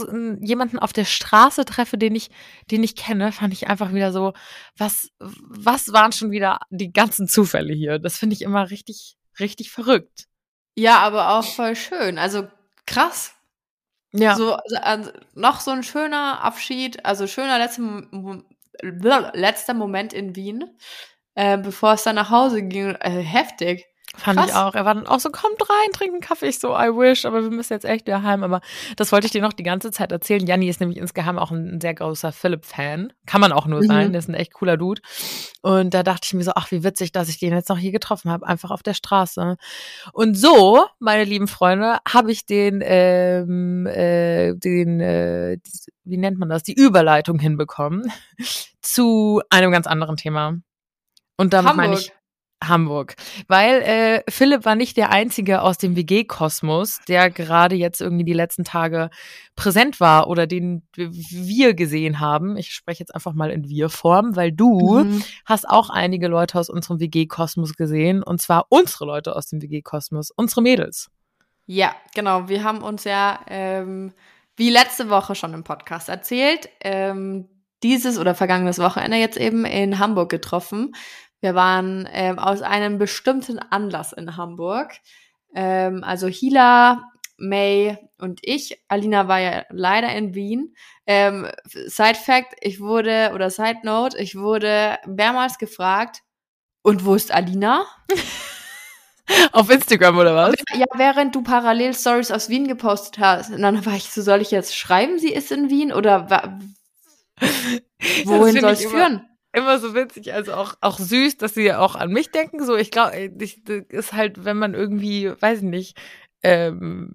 [0.41, 2.29] jemanden auf der Straße treffe, den ich,
[2.71, 4.33] den ich kenne, fand ich einfach wieder so,
[4.77, 7.99] was, was waren schon wieder die ganzen Zufälle hier?
[7.99, 10.25] Das finde ich immer richtig, richtig verrückt.
[10.75, 12.17] Ja, aber auch voll schön.
[12.17, 12.47] Also
[12.85, 13.35] krass.
[14.11, 14.35] Ja.
[14.35, 20.65] So, also, noch so ein schöner Abschied, also schöner letzter, letzter Moment in Wien,
[21.35, 22.95] äh, bevor es dann nach Hause ging.
[22.95, 23.85] Äh, heftig.
[24.15, 24.49] Fand Krass.
[24.49, 24.75] ich auch.
[24.75, 26.47] Er war dann auch so, kommt rein, trinken Kaffee.
[26.47, 28.43] Ich so, I wish, aber wir müssen jetzt echt wieder heim.
[28.43, 28.61] Aber
[28.95, 30.45] das wollte ich dir noch die ganze Zeit erzählen.
[30.45, 33.11] Janni ist nämlich insgeheim auch ein sehr großer Philipp-Fan.
[33.25, 33.87] Kann man auch nur mhm.
[33.87, 34.11] sein.
[34.11, 35.01] Der ist ein echt cooler Dude.
[35.61, 37.91] Und da dachte ich mir so, ach, wie witzig, dass ich den jetzt noch hier
[37.91, 39.57] getroffen habe, einfach auf der Straße.
[40.13, 45.57] Und so, meine lieben Freunde, habe ich den, ähm, äh, den, äh,
[46.03, 48.11] wie nennt man das, die Überleitung hinbekommen
[48.81, 50.59] zu einem ganz anderen Thema.
[51.35, 52.13] Und damit meine ich
[52.67, 53.15] Hamburg.
[53.47, 58.33] Weil äh, Philipp war nicht der Einzige aus dem WG-Kosmos, der gerade jetzt irgendwie die
[58.33, 59.09] letzten Tage
[59.55, 62.57] präsent war oder den wir gesehen haben.
[62.57, 65.23] Ich spreche jetzt einfach mal in Wir-Form, weil du mhm.
[65.45, 68.23] hast auch einige Leute aus unserem WG-Kosmos gesehen.
[68.23, 71.09] Und zwar unsere Leute aus dem WG-Kosmos, unsere Mädels.
[71.65, 72.49] Ja, genau.
[72.49, 74.13] Wir haben uns ja ähm,
[74.55, 77.47] wie letzte Woche schon im Podcast erzählt, ähm,
[77.83, 80.93] dieses oder vergangenes Wochenende jetzt eben in Hamburg getroffen
[81.43, 84.93] wir waren ähm, aus einem bestimmten Anlass in Hamburg.
[85.53, 87.03] Ähm, also Hila,
[87.37, 88.81] May und ich.
[88.87, 90.73] Alina war ja leider in Wien.
[91.05, 96.21] Ähm, Side Fact, ich wurde, oder Side Note, ich wurde mehrmals gefragt,
[96.81, 97.85] und wo ist Alina?
[99.51, 100.55] Auf Instagram oder was?
[100.73, 103.51] Ja, während du parallel Stories aus Wien gepostet hast.
[103.51, 105.91] Und dann war ich so, soll ich jetzt schreiben, sie ist in Wien?
[105.91, 106.29] Oder
[108.25, 109.25] wohin soll es führen?
[109.53, 112.65] Immer so witzig, also auch, auch süß, dass sie auch an mich denken.
[112.65, 115.97] So, ich glaube, ist halt, wenn man irgendwie, weiß ich nicht,
[116.41, 117.13] ähm,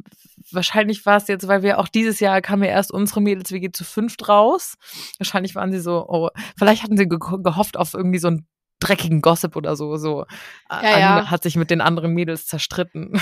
[0.51, 3.71] wahrscheinlich war es jetzt, weil wir auch dieses Jahr kam ja erst unsere Mädels WG
[3.73, 4.77] zu fünft raus.
[5.19, 8.47] Wahrscheinlich waren sie so, oh, vielleicht hatten sie ge gehofft auf irgendwie so einen
[8.81, 9.97] dreckigen Gossip oder so.
[9.97, 10.25] So
[10.71, 11.31] ja, ja.
[11.31, 13.21] hat sich mit den anderen Mädels zerstritten.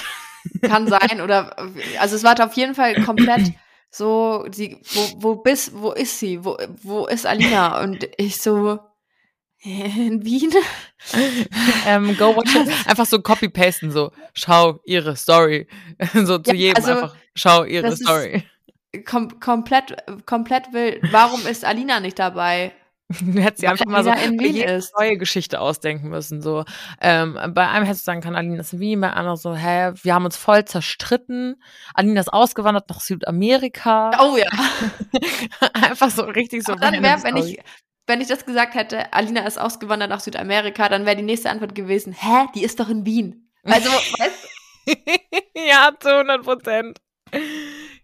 [0.63, 1.57] Kann sein oder
[1.99, 3.53] also es war auf jeden Fall komplett
[3.91, 7.83] so, sie, wo, wo bist, wo ist sie, wo, wo ist Alina?
[7.83, 8.79] Und ich so,
[9.63, 10.53] in Wien?
[11.87, 12.69] ähm, go watch it.
[12.89, 15.67] Einfach so copy-pasten, so, schau ihre Story.
[16.15, 18.45] so zu ja, jedem also, einfach, schau ihre Story.
[19.05, 21.03] Kom komplett, komplett wild.
[21.13, 22.73] Warum ist Alina nicht dabei?
[23.09, 24.93] Hätte sie einfach mal so ist.
[24.99, 26.43] neue Geschichte ausdenken müssen.
[26.43, 26.65] So,
[27.01, 29.93] ähm, bei einem hättest du sagen können, Alina ist in Wien, bei anderen so, hä,
[30.03, 31.63] wir haben uns voll zerstritten.
[31.95, 34.11] Alina ist ausgewandert nach Südamerika.
[34.21, 34.49] Oh ja.
[35.75, 36.73] einfach so richtig so.
[36.73, 37.59] Aber dann wäre, wenn ich,
[38.07, 41.75] wenn ich das gesagt hätte, Alina ist ausgewandert nach Südamerika, dann wäre die nächste Antwort
[41.75, 43.51] gewesen, hä, die ist doch in Wien.
[43.65, 44.45] Also, weißt
[44.87, 44.93] du?
[45.69, 47.01] ja, zu 100 Prozent.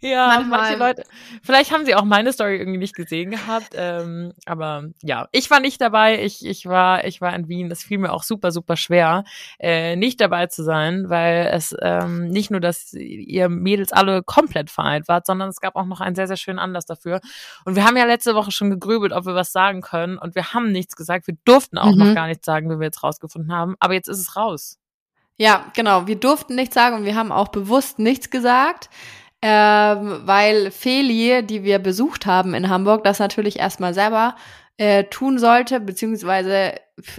[0.02, 0.60] Ja, Manchmal.
[0.60, 1.04] manche Leute.
[1.44, 3.68] Vielleicht haben sie auch meine Story irgendwie nicht gesehen gehabt.
[3.74, 6.24] Ähm, aber ja, ich war nicht dabei.
[6.24, 7.70] Ich, ich war, ich war in Wien.
[7.70, 9.22] Es fiel mir auch super, super schwer,
[9.60, 14.70] äh, nicht dabei zu sein, weil es ähm, nicht nur, dass ihr Mädels alle komplett
[14.70, 17.20] vereint wart, sondern es gab auch noch einen sehr, sehr schönen Anlass dafür.
[17.64, 20.18] Und wir haben ja letzte Woche schon gegrübelt, ob wir was sagen können.
[20.18, 21.28] Und wir haben nichts gesagt.
[21.28, 21.98] Wir durften auch mhm.
[21.98, 23.76] noch gar nichts sagen, wie wir jetzt rausgefunden haben.
[23.78, 24.80] Aber jetzt ist es raus.
[25.36, 26.06] Ja, genau.
[26.06, 28.90] Wir durften nichts sagen und wir haben auch bewusst nichts gesagt.
[29.42, 34.36] Ähm, weil Feli, die wir besucht haben in Hamburg, das natürlich erstmal selber
[34.78, 36.74] äh, tun sollte, beziehungsweise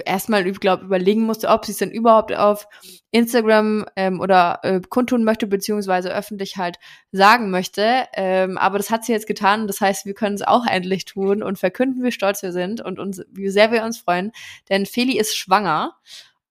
[0.06, 2.68] erstmal, ich glaube, überlegen musste, ob sie es denn überhaupt auf
[3.12, 6.78] Instagram ähm, oder äh, kundtun möchte, beziehungsweise öffentlich halt
[7.12, 8.06] sagen möchte.
[8.14, 9.68] Ähm, aber das hat sie jetzt getan.
[9.68, 13.00] Das heißt, wir können es auch endlich tun und verkünden, wie stolz wir sind und
[13.00, 14.32] uns, wie sehr wir uns freuen.
[14.70, 15.96] Denn Feli ist schwanger.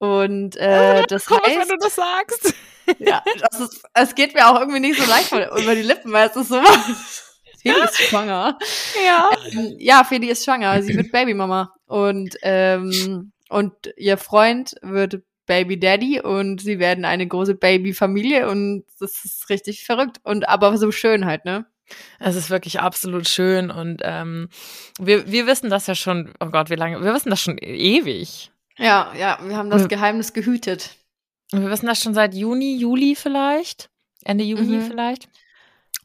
[0.03, 2.55] Und äh, das Komisch, heißt, wenn du das sagst.
[2.99, 6.29] ja, das ist, es geht mir auch irgendwie nicht so leicht über die Lippen, weil
[6.29, 6.61] es ist so.
[7.62, 8.59] Feli ist schwanger.
[9.07, 9.31] Ja.
[9.53, 10.83] Ähm, ja, Feli ist schwanger.
[10.83, 11.73] Sie wird Babymama.
[11.87, 18.85] Und, ähm, und ihr Freund wird Baby Daddy und sie werden eine große Babyfamilie und
[18.99, 20.19] das ist richtig verrückt.
[20.25, 21.67] Und aber so schön halt, ne?
[22.19, 24.49] Es ist wirklich absolut schön und ähm,
[24.99, 28.51] wir, wir wissen das ja schon, oh Gott, wie lange, wir wissen das schon ewig.
[28.78, 30.96] Ja, ja, wir haben das Geheimnis gehütet.
[31.52, 33.90] Wir wissen das schon seit Juni, Juli vielleicht.
[34.24, 34.82] Ende Juni Mhm.
[34.82, 35.28] vielleicht.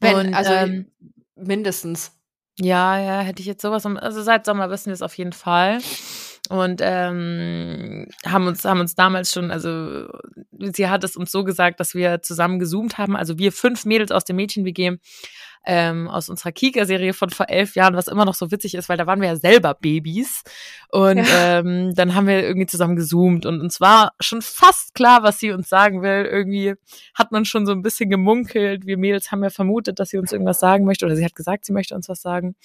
[0.00, 0.92] Wenn, und, also ähm,
[1.36, 2.12] mindestens.
[2.60, 3.86] Ja, ja, hätte ich jetzt sowas.
[3.86, 5.78] Also seit Sommer wissen wir es auf jeden Fall.
[6.50, 10.08] Und ähm, haben uns, haben uns damals schon, also
[10.58, 13.16] sie hat es uns so gesagt, dass wir zusammen gezoomt haben.
[13.16, 14.98] Also wir fünf Mädels aus dem Mädchen-WG
[15.68, 18.96] ähm, aus unserer Kika-Serie von vor elf Jahren, was immer noch so witzig ist, weil
[18.96, 20.42] da waren wir ja selber Babys.
[20.88, 25.38] Und ähm, dann haben wir irgendwie zusammen gezoomt und uns war schon fast klar, was
[25.38, 26.24] sie uns sagen will.
[26.24, 26.74] Irgendwie
[27.14, 28.86] hat man schon so ein bisschen gemunkelt.
[28.86, 31.66] Wir Mädels haben ja vermutet, dass sie uns irgendwas sagen möchte oder sie hat gesagt,
[31.66, 32.56] sie möchte uns was sagen.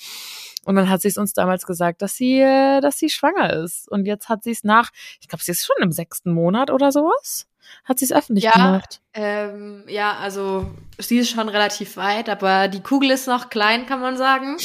[0.64, 3.90] Und dann hat sie es uns damals gesagt, dass sie, äh, dass sie schwanger ist.
[3.92, 6.94] Und jetzt hat sie es nach, ich glaube, sie ist schon im sechsten Monat oder
[6.94, 7.48] sowas.
[7.84, 8.52] Hat sie es öffentlich Ja.
[8.52, 9.02] gemacht.
[9.14, 14.00] Ähm, ja, also sie ist schon relativ weit, aber die Kugel ist noch klein, kann
[14.02, 14.58] man sagen.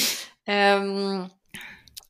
[0.47, 1.31] Ähm,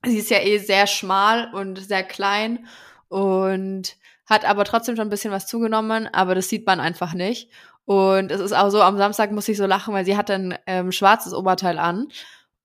[0.05, 2.66] sie ist ja eh sehr schmal und sehr klein
[3.09, 3.96] und
[4.29, 7.51] hat aber trotzdem schon ein bisschen was zugenommen, aber das sieht man einfach nicht.
[7.87, 10.59] Und es ist auch so, am Samstag muss ich so lachen, weil sie hat ein
[10.66, 12.09] ähm, schwarzes Oberteil an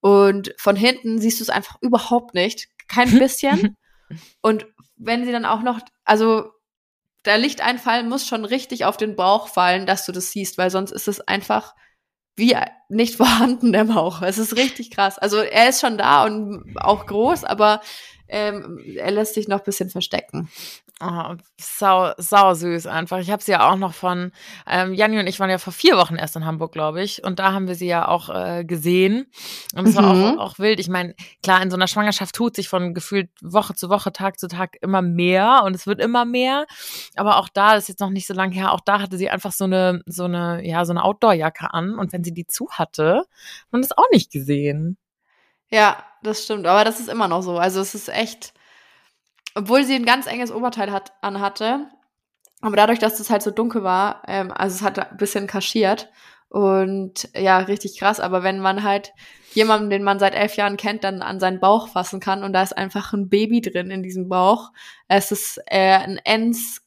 [0.02, 3.78] und von hinten siehst du es einfach überhaupt nicht, kein bisschen.
[4.42, 4.66] und
[4.98, 6.52] wenn sie dann auch noch, also
[7.26, 10.92] der Lichteinfall muss schon richtig auf den Bauch fallen, dass du das siehst, weil sonst
[10.92, 11.76] ist es einfach
[12.36, 12.56] wie
[12.90, 14.22] nicht vorhanden, der Bauch.
[14.22, 15.18] Es ist richtig krass.
[15.20, 17.82] Also er ist schon da und auch groß, aber
[18.34, 20.50] ähm, er lässt sich noch ein bisschen verstecken.
[21.00, 23.19] Oh, sau, sau süß einfach.
[23.19, 24.32] Ich habe sie ja auch noch von,
[24.67, 27.24] ähm, Janni und ich waren ja vor vier Wochen erst in Hamburg, glaube ich.
[27.24, 29.28] Und da haben wir sie ja auch äh, gesehen.
[29.76, 30.38] Und es war Mhm.
[30.39, 30.80] auch, auch wild.
[30.80, 34.39] Ich meine, klar, in so einer Schwangerschaft tut sich von gefühlt Woche zu Woche, Tag
[34.39, 36.65] zu Tag immer mehr und es wird immer mehr.
[37.15, 38.72] Aber auch da das ist jetzt noch nicht so lange her.
[38.72, 42.00] Auch da hatte sie einfach so eine, so eine, ja, so eine Outdoor-Jacke an.
[42.00, 44.98] Und wenn sie die zu hatte, hat man das auch nicht gesehen.
[45.69, 46.66] Ja, das stimmt.
[46.66, 47.58] Aber das ist immer noch so.
[47.58, 48.54] Also es ist echt,
[49.56, 51.88] obwohl sie ein ganz enges Oberteil hat, anhatte,
[52.62, 56.10] aber dadurch, dass es halt so dunkel war, ähm, also es hat ein bisschen kaschiert
[56.48, 58.22] und ja, richtig krass.
[58.22, 59.12] Aber wenn man halt
[59.54, 62.64] jemanden, den man seit elf Jahren kennt, dann an seinen Bauch fassen kann und da
[62.64, 64.72] ist einfach ein Baby drin in diesem Bauch,
[65.10, 66.82] es ist äh, ein ends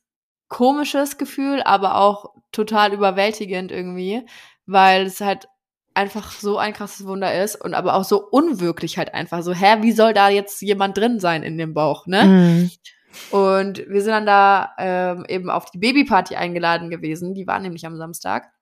[0.49, 4.25] komisches Gefühl, aber auch total überwältigend irgendwie,
[4.65, 5.49] weil es halt
[5.97, 9.79] einfach so ein krasses Wunder ist und aber auch so unwirklich halt einfach so, hä,
[9.81, 12.25] wie soll da jetzt jemand drin sein in dem Bauch, ne?
[12.25, 12.71] Mhm.
[13.31, 17.87] Und wir sind dann da ähm, eben auf die Babyparty eingeladen gewesen, die war nämlich
[17.87, 18.53] am Samstag.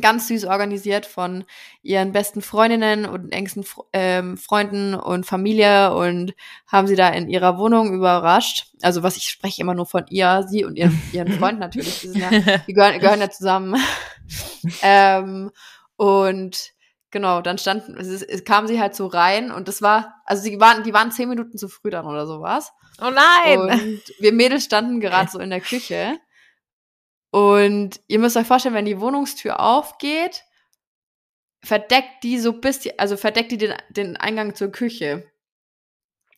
[0.00, 1.44] Ganz süß organisiert von
[1.80, 6.34] ihren besten Freundinnen und engsten ähm, Freunden und Familie und
[6.66, 8.66] haben sie da in ihrer Wohnung überrascht.
[8.82, 12.00] Also was ich spreche immer nur von ihr, sie und ihren, ihren Freund natürlich.
[12.00, 12.28] Die, ja,
[12.66, 13.80] die gehören, gehören ja zusammen.
[14.82, 15.52] ähm,
[15.98, 16.70] und
[17.10, 20.60] genau, dann standen, es, es kam sie halt so rein und das war, also sie
[20.60, 22.72] waren, die waren zehn Minuten zu früh dann oder sowas.
[23.02, 23.58] Oh nein!
[23.58, 26.18] Und wir Mädels standen gerade so in der Küche.
[27.30, 30.44] Und ihr müsst euch vorstellen, wenn die Wohnungstür aufgeht,
[31.62, 35.30] verdeckt die so bis, die, also verdeckt die den, den Eingang zur Küche.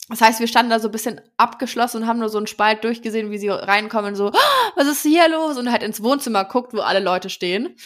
[0.09, 2.83] Das heißt, wir standen da so ein bisschen abgeschlossen und haben nur so einen Spalt
[2.83, 5.57] durchgesehen, wie sie reinkommen, so, "Ah, was ist hier los?
[5.57, 7.77] Und halt ins Wohnzimmer guckt, wo alle Leute stehen.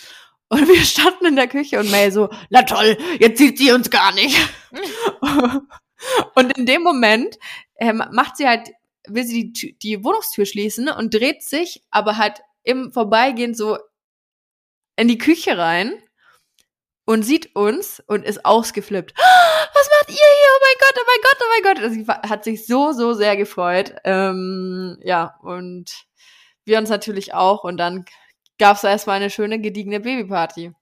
[0.54, 3.90] Und wir standen in der Küche und Mel so, na toll, jetzt sieht sie uns
[3.90, 4.38] gar nicht.
[6.36, 7.38] und in dem Moment
[7.76, 8.70] ähm, macht sie halt,
[9.08, 13.78] will sie die, die Wohnungstür schließen und dreht sich, aber halt im Vorbeigehen so
[14.94, 15.92] in die Küche rein
[17.04, 19.12] und sieht uns und ist ausgeflippt.
[19.16, 20.50] "Ah, Was macht ihr hier?
[20.54, 21.82] Oh mein Gott, oh mein Gott, oh mein Gott.
[21.82, 23.94] Also sie hat sich so, so sehr gefreut.
[24.04, 25.90] Ähm, ja, und
[26.64, 27.64] wir uns natürlich auch.
[27.64, 28.04] Und dann
[28.58, 30.72] gab es erstmal eine schöne, gediegene Babyparty.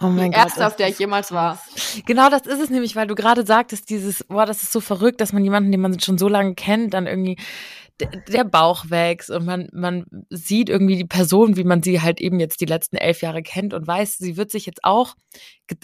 [0.00, 1.62] Oh Die mein erste, Gott, auf der ich jemals war.
[2.06, 5.20] Genau, das ist es nämlich, weil du gerade sagtest, dieses, boah, das ist so verrückt,
[5.20, 7.36] dass man jemanden, den man schon so lange kennt, dann irgendwie
[8.28, 12.40] der, Bauch wächst und man, man sieht irgendwie die Person, wie man sie halt eben
[12.40, 15.14] jetzt die letzten elf Jahre kennt und weiß, sie wird sich jetzt auch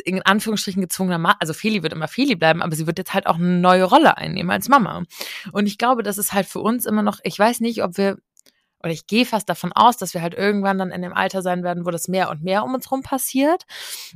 [0.04, 3.36] in Anführungsstrichen gezwungenermaßen, also Feli wird immer Feli bleiben, aber sie wird jetzt halt auch
[3.36, 5.04] eine neue Rolle einnehmen als Mama.
[5.52, 8.18] Und ich glaube, das ist halt für uns immer noch, ich weiß nicht, ob wir
[8.82, 11.64] oder ich gehe fast davon aus, dass wir halt irgendwann dann in dem Alter sein
[11.64, 13.64] werden, wo das mehr und mehr um uns rum passiert.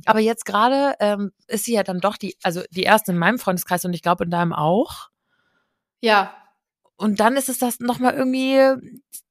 [0.05, 3.39] Aber jetzt gerade ähm, ist sie ja dann doch die, also die erste in meinem
[3.39, 5.09] Freundeskreis und ich glaube in deinem auch.
[5.99, 6.33] Ja.
[6.95, 8.59] Und dann ist es das nochmal irgendwie,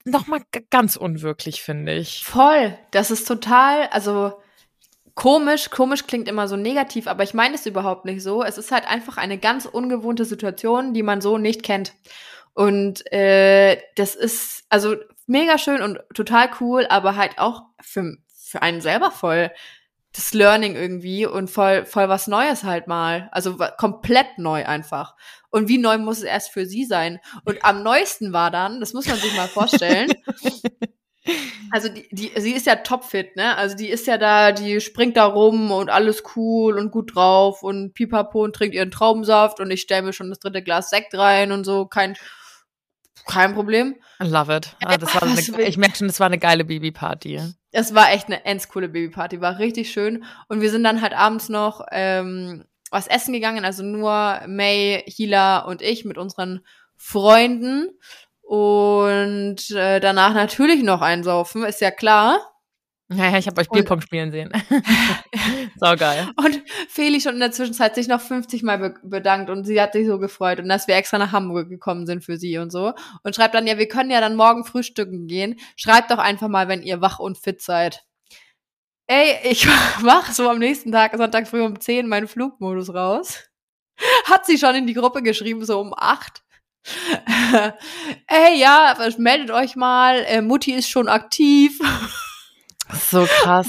[0.04, 2.24] nochmal ganz unwirklich, finde ich.
[2.24, 2.76] Voll.
[2.90, 4.34] Das ist total, also
[5.14, 8.42] komisch, komisch klingt immer so negativ, aber ich meine es überhaupt nicht so.
[8.42, 11.94] Es ist halt einfach eine ganz ungewohnte Situation, die man so nicht kennt.
[12.54, 18.62] Und äh, das ist also mega schön und total cool, aber halt auch für, für
[18.62, 19.50] einen selber voll
[20.14, 23.28] das Learning irgendwie und voll, voll was Neues halt mal.
[23.32, 25.16] Also komplett neu einfach.
[25.50, 27.18] Und wie neu muss es erst für sie sein?
[27.44, 30.12] Und am neuesten war dann, das muss man sich mal vorstellen.
[31.70, 33.56] Also die, die, sie ist ja topfit, ne?
[33.56, 37.62] Also die ist ja da, die springt da rum und alles cool und gut drauf
[37.62, 41.14] und pipapo und trinkt ihren Traubensaft und ich stelle mir schon das dritte Glas Sekt
[41.14, 42.16] rein und so, kein,
[43.26, 43.96] kein Problem.
[44.18, 44.76] Love it.
[44.84, 47.40] Ah, das war eine, ich merke schon, das war eine geile Babyparty.
[47.70, 50.24] Es war echt eine ends coole Babyparty, war richtig schön.
[50.48, 55.60] Und wir sind dann halt abends noch ähm, was essen gegangen, also nur May, Hila
[55.60, 56.60] und ich mit unseren
[56.96, 57.88] Freunden.
[58.42, 62.51] Und äh, danach natürlich noch einsaufen, ist ja klar.
[63.14, 64.50] Naja, ich habe euch Bierpong spielen sehen.
[65.76, 66.28] so geil.
[66.36, 69.92] Und Feli schon in der Zwischenzeit sich noch 50 Mal be bedankt und sie hat
[69.92, 72.92] sich so gefreut und dass wir extra nach Hamburg gekommen sind für sie und so.
[73.22, 75.58] Und schreibt dann, ja, wir können ja dann morgen frühstücken gehen.
[75.76, 78.04] Schreibt doch einfach mal, wenn ihr wach und fit seid.
[79.06, 79.66] Ey, ich
[80.02, 83.44] mach so am nächsten Tag, Sonntag früh um 10, meinen Flugmodus raus.
[84.24, 86.42] Hat sie schon in die Gruppe geschrieben, so um 8.
[88.26, 91.78] Ey, ja, meldet euch mal, äh, Mutti ist schon aktiv.
[92.92, 93.68] So krass.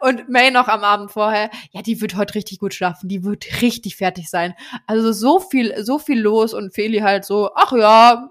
[0.00, 3.62] Und May noch am Abend vorher, ja, die wird heute richtig gut schlafen, die wird
[3.62, 4.54] richtig fertig sein.
[4.86, 8.28] Also so viel, so viel los und Feli halt so, ach ja,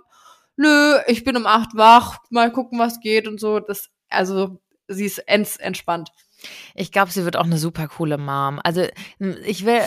[0.56, 3.60] nö, ich bin um acht wach, mal gucken, was geht und so.
[3.60, 6.12] Das, also sie ist ents entspannt.
[6.76, 8.60] Ich glaube, sie wird auch eine super coole Mom.
[8.64, 8.84] Also
[9.46, 9.82] ich will,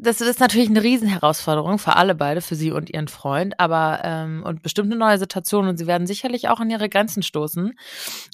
[0.00, 4.42] das ist natürlich eine Riesenherausforderung für alle beide, für sie und ihren Freund, aber ähm,
[4.44, 7.78] und bestimmt eine neue Situation und sie werden sicherlich auch an ihre Grenzen stoßen.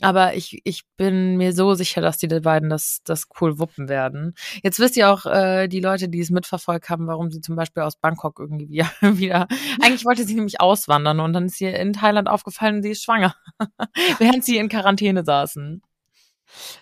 [0.01, 4.35] Aber ich, ich bin mir so sicher, dass die beiden das, das cool wuppen werden.
[4.63, 7.83] Jetzt wisst ihr auch, äh, die Leute, die es mitverfolgt haben, warum sie zum Beispiel
[7.83, 9.47] aus Bangkok irgendwie wieder,
[9.83, 13.35] eigentlich wollte sie nämlich auswandern und dann ist ihr in Thailand aufgefallen, sie ist schwanger,
[14.19, 15.83] während sie in Quarantäne saßen.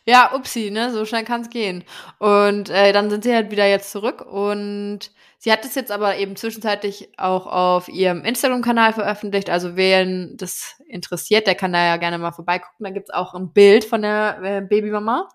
[0.05, 1.85] Ja, upsi, ne, so schnell kann es gehen.
[2.19, 6.17] Und äh, dann sind sie halt wieder jetzt zurück und sie hat es jetzt aber
[6.17, 9.51] eben zwischenzeitlich auch auf ihrem Instagram-Kanal veröffentlicht.
[9.51, 12.85] Also wen das interessiert, der kann da ja gerne mal vorbeigucken.
[12.85, 15.29] Da gibt's auch ein Bild von der äh, Babymama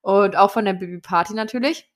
[0.00, 1.88] und auch von der Babyparty natürlich.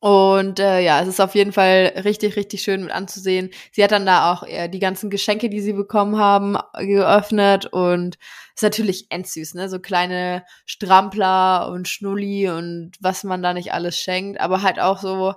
[0.00, 3.50] Und äh, ja, es ist auf jeden Fall richtig, richtig schön mit anzusehen.
[3.72, 8.18] Sie hat dann da auch äh, die ganzen Geschenke, die sie bekommen haben, geöffnet und
[8.54, 9.68] ist natürlich endsüß, ne?
[9.68, 15.00] So kleine Strampler und Schnulli und was man da nicht alles schenkt, aber halt auch
[15.00, 15.34] so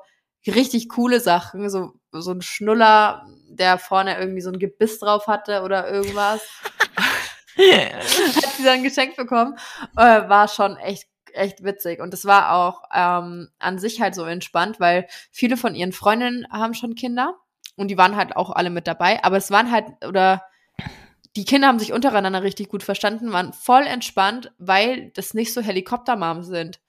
[0.48, 5.62] richtig coole Sachen, so so ein Schnuller, der vorne irgendwie so ein Gebiss drauf hatte
[5.62, 6.42] oder irgendwas.
[7.60, 9.56] hat sie dann geschenkt bekommen,
[9.98, 12.00] äh, war schon echt echt witzig.
[12.02, 16.48] Und es war auch ähm, an sich halt so entspannt, weil viele von ihren Freundinnen
[16.52, 17.36] haben schon Kinder
[17.76, 19.24] und die waren halt auch alle mit dabei.
[19.24, 20.44] Aber es waren halt, oder
[21.36, 25.62] die Kinder haben sich untereinander richtig gut verstanden, waren voll entspannt, weil das nicht so
[25.62, 26.80] Helikoptermom sind.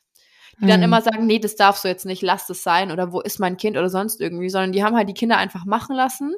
[0.61, 0.85] Die dann mhm.
[0.85, 3.57] immer sagen, nee, das darfst du jetzt nicht, lass das sein oder wo ist mein
[3.57, 6.35] Kind oder sonst irgendwie, sondern die haben halt die Kinder einfach machen lassen.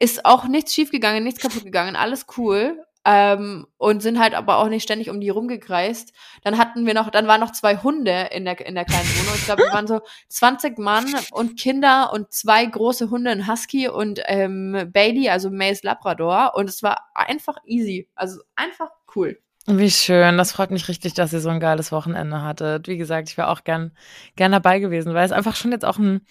[0.00, 4.68] Ist auch nichts schiefgegangen, nichts kaputt gegangen, alles cool ähm, und sind halt aber auch
[4.68, 6.12] nicht ständig um die rumgekreist.
[6.42, 9.34] Dann hatten wir noch, dann waren noch zwei Hunde in der, in der kleinen Wohnung.
[9.36, 13.88] Ich glaube, wir waren so 20 Mann und Kinder und zwei große Hunde, ein Husky
[13.88, 16.52] und ähm, Bailey, also Mays Labrador.
[16.54, 18.08] Und es war einfach easy.
[18.14, 19.38] Also einfach cool.
[19.66, 22.88] Wie schön, das freut mich richtig, dass ihr so ein geiles Wochenende hattet.
[22.88, 23.92] Wie gesagt, ich wäre auch gern,
[24.34, 26.26] gern dabei gewesen, weil es einfach schon jetzt auch ein,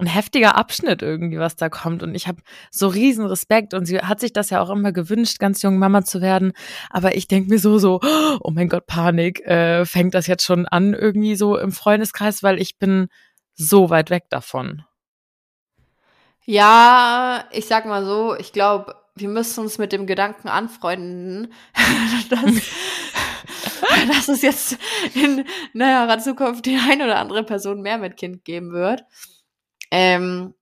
[0.00, 2.02] ein heftiger Abschnitt irgendwie, was da kommt.
[2.02, 3.74] Und ich habe so riesen Respekt.
[3.74, 6.52] Und sie hat sich das ja auch immer gewünscht, ganz jung Mama zu werden.
[6.90, 8.00] Aber ich denke mir so, so,
[8.40, 12.60] oh mein Gott, Panik, äh, fängt das jetzt schon an irgendwie so im Freundeskreis, weil
[12.60, 13.08] ich bin
[13.54, 14.84] so weit weg davon.
[16.44, 21.52] Ja, ich sag mal so, ich glaube, wir müssen uns mit dem Gedanken anfreunden,
[22.30, 22.42] dass,
[24.08, 24.78] dass es jetzt
[25.14, 25.44] in
[25.74, 29.04] näherer Zukunft die ein oder andere Person mehr mit Kind geben wird.
[29.90, 30.54] Ähm,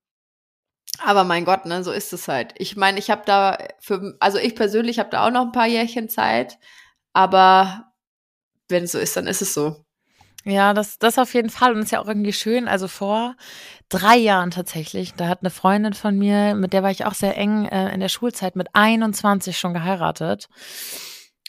[1.05, 2.55] Aber mein Gott, ne, so ist es halt.
[2.59, 5.67] Ich meine, ich habe da für, also ich persönlich habe da auch noch ein paar
[5.67, 6.59] Jährchen Zeit,
[7.13, 7.93] aber
[8.69, 9.85] wenn es so ist, dann ist es so.
[10.45, 11.75] Ja, das, das auf jeden Fall.
[11.75, 12.69] Und ist ja auch irgendwie schön.
[12.69, 13.37] Also vor
[13.89, 17.37] drei Jahren tatsächlich, da hat eine Freundin von mir, mit der war ich auch sehr
[17.37, 20.49] eng äh, in der Schulzeit, mit 21 schon geheiratet.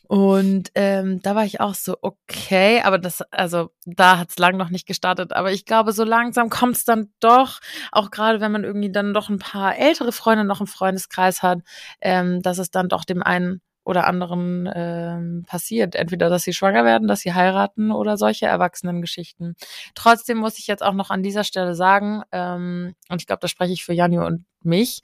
[0.09, 4.57] Und ähm, da war ich auch so, okay, aber das, also da hat es lang
[4.57, 5.33] noch nicht gestartet.
[5.33, 7.59] Aber ich glaube, so langsam kommt es dann doch,
[7.91, 11.59] auch gerade wenn man irgendwie dann doch ein paar ältere Freunde noch im Freundeskreis hat,
[12.01, 15.93] ähm, dass es dann doch dem einen oder anderen ähm, passiert.
[15.93, 19.55] Entweder, dass sie schwanger werden, dass sie heiraten oder solche Erwachsenengeschichten.
[19.93, 23.47] Trotzdem muss ich jetzt auch noch an dieser Stelle sagen, ähm, und ich glaube, da
[23.47, 25.01] spreche ich für Janjo und mich,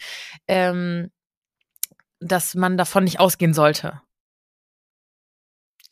[0.48, 1.12] ähm,
[2.20, 4.02] dass man davon nicht ausgehen sollte.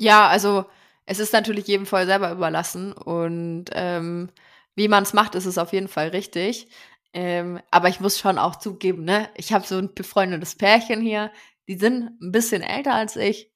[0.04, 0.66] Ja, also
[1.06, 4.30] es ist natürlich jedem voll selber überlassen und ähm,
[4.76, 6.68] wie man es macht, ist es auf jeden Fall richtig.
[7.14, 11.32] Ähm, aber ich muss schon auch zugeben, ne, ich habe so ein befreundetes Pärchen hier,
[11.70, 13.50] die sind ein bisschen älter als ich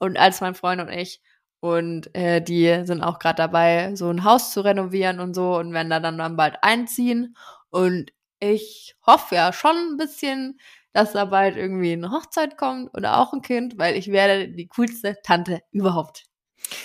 [0.00, 1.22] und als mein Freund und ich.
[1.60, 5.72] Und äh, die sind auch gerade dabei, so ein Haus zu renovieren und so und
[5.72, 7.36] werden da dann, dann bald einziehen.
[7.70, 10.58] Und ich hoffe ja schon ein bisschen,
[10.92, 14.68] dass da bald irgendwie eine Hochzeit kommt oder auch ein Kind, weil ich werde die
[14.68, 16.24] coolste Tante überhaupt.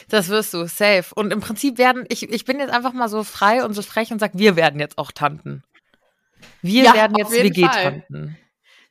[0.10, 1.06] Das wirst du, safe.
[1.16, 4.12] Und im Prinzip werden, ich, ich bin jetzt einfach mal so frei und so frech
[4.12, 5.64] und sag, wir werden jetzt auch Tanten.
[6.62, 8.38] Wir ja, werden jetzt WG-Tanten.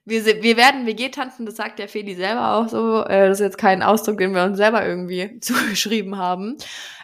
[0.04, 3.04] Wir, wir werden WG-Tanten, das sagt der Feli selber auch so.
[3.04, 6.56] Äh, das ist jetzt kein Ausdruck, den wir uns selber irgendwie zugeschrieben haben.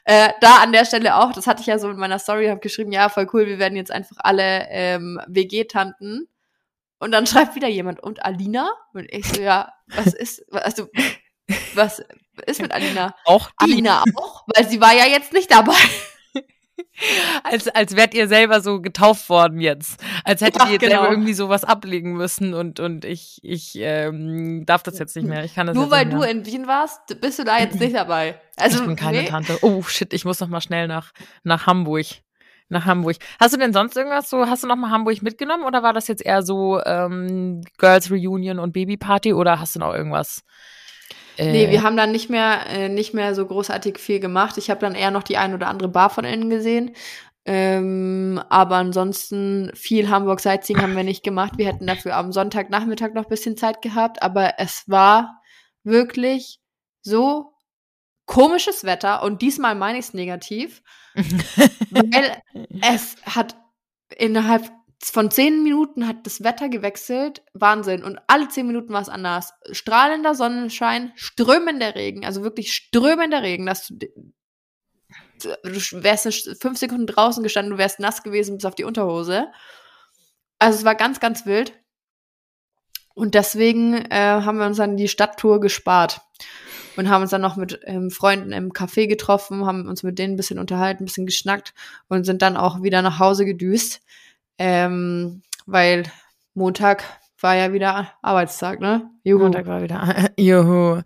[0.04, 2.60] Äh, da an der Stelle auch, das hatte ich ja so in meiner Story, habe
[2.60, 6.28] geschrieben, ja, voll cool, wir werden jetzt einfach alle ähm, WG-Tanten.
[7.02, 8.70] Und dann schreibt wieder jemand, und Alina?
[8.94, 10.88] Und ich so, ja, was ist, also,
[11.74, 12.00] was
[12.46, 13.16] ist mit Alina?
[13.24, 13.72] Auch die.
[13.72, 15.74] Alina auch, weil sie war ja jetzt nicht dabei.
[17.42, 20.00] als, als wärt ihr selber so getauft worden jetzt.
[20.22, 20.92] Als hättet ja, ihr jetzt genau.
[21.00, 25.42] selber irgendwie sowas ablegen müssen und, und ich, ich ähm, darf das jetzt nicht mehr.
[25.42, 28.40] Ich kann das Nur weil du in Wien warst, bist du da jetzt nicht dabei.
[28.56, 29.28] Also, ich bin keine nee.
[29.28, 29.58] Tante.
[29.62, 31.10] Oh shit, ich muss noch mal schnell nach,
[31.42, 32.06] nach Hamburg.
[32.72, 33.16] Nach Hamburg.
[33.38, 36.08] Hast du denn sonst irgendwas so, hast du noch mal Hamburg mitgenommen oder war das
[36.08, 40.42] jetzt eher so ähm, Girls Reunion und Babyparty oder hast du noch irgendwas
[41.38, 44.58] äh, nee, wir haben dann nicht mehr, äh, nicht mehr so großartig viel gemacht.
[44.58, 46.94] Ich habe dann eher noch die ein oder andere Bar von innen gesehen.
[47.44, 51.54] Ähm, aber ansonsten viel Hamburg Sightseeing haben wir nicht gemacht.
[51.56, 55.40] Wir hätten dafür am Sonntagnachmittag noch bisschen Zeit gehabt, aber es war
[55.82, 56.60] wirklich
[57.00, 57.52] so
[58.26, 60.82] komisches Wetter und diesmal meine ich es negativ,
[61.14, 62.42] weil
[62.82, 63.56] es hat
[64.16, 64.70] innerhalb
[65.04, 67.42] von zehn Minuten hat das Wetter gewechselt.
[67.54, 68.04] Wahnsinn.
[68.04, 69.52] Und alle zehn Minuten war es anders.
[69.72, 74.06] Strahlender Sonnenschein, strömender Regen, also wirklich strömender Regen, dass du,
[75.38, 79.50] du wärst fünf Sekunden draußen gestanden, du wärst nass gewesen bis auf die Unterhose.
[80.60, 81.72] Also es war ganz, ganz wild.
[83.14, 86.20] Und deswegen äh, haben wir uns dann die Stadttour gespart
[86.96, 90.34] und haben uns dann noch mit ähm, Freunden im Café getroffen, haben uns mit denen
[90.34, 91.74] ein bisschen unterhalten, ein bisschen geschnackt
[92.08, 94.00] und sind dann auch wieder nach Hause gedüst.
[94.58, 96.04] Ähm, weil
[96.54, 97.04] Montag
[97.42, 99.10] war ja wieder Arbeitstag, ne?
[99.24, 99.42] Juhu.
[99.42, 100.30] Montag war wieder.
[100.38, 101.00] Juhu.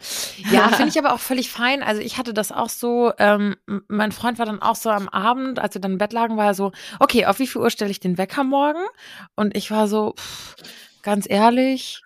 [0.52, 1.82] Ja, finde ich aber auch völlig fein.
[1.82, 3.56] Also ich hatte das auch so, ähm,
[3.88, 6.46] mein Freund war dann auch so am Abend, als wir dann im Bett lagen, war
[6.46, 8.84] er so, okay, auf wie viel Uhr stelle ich den Wecker morgen?
[9.34, 10.56] Und ich war so, pff,
[11.02, 12.02] ganz ehrlich,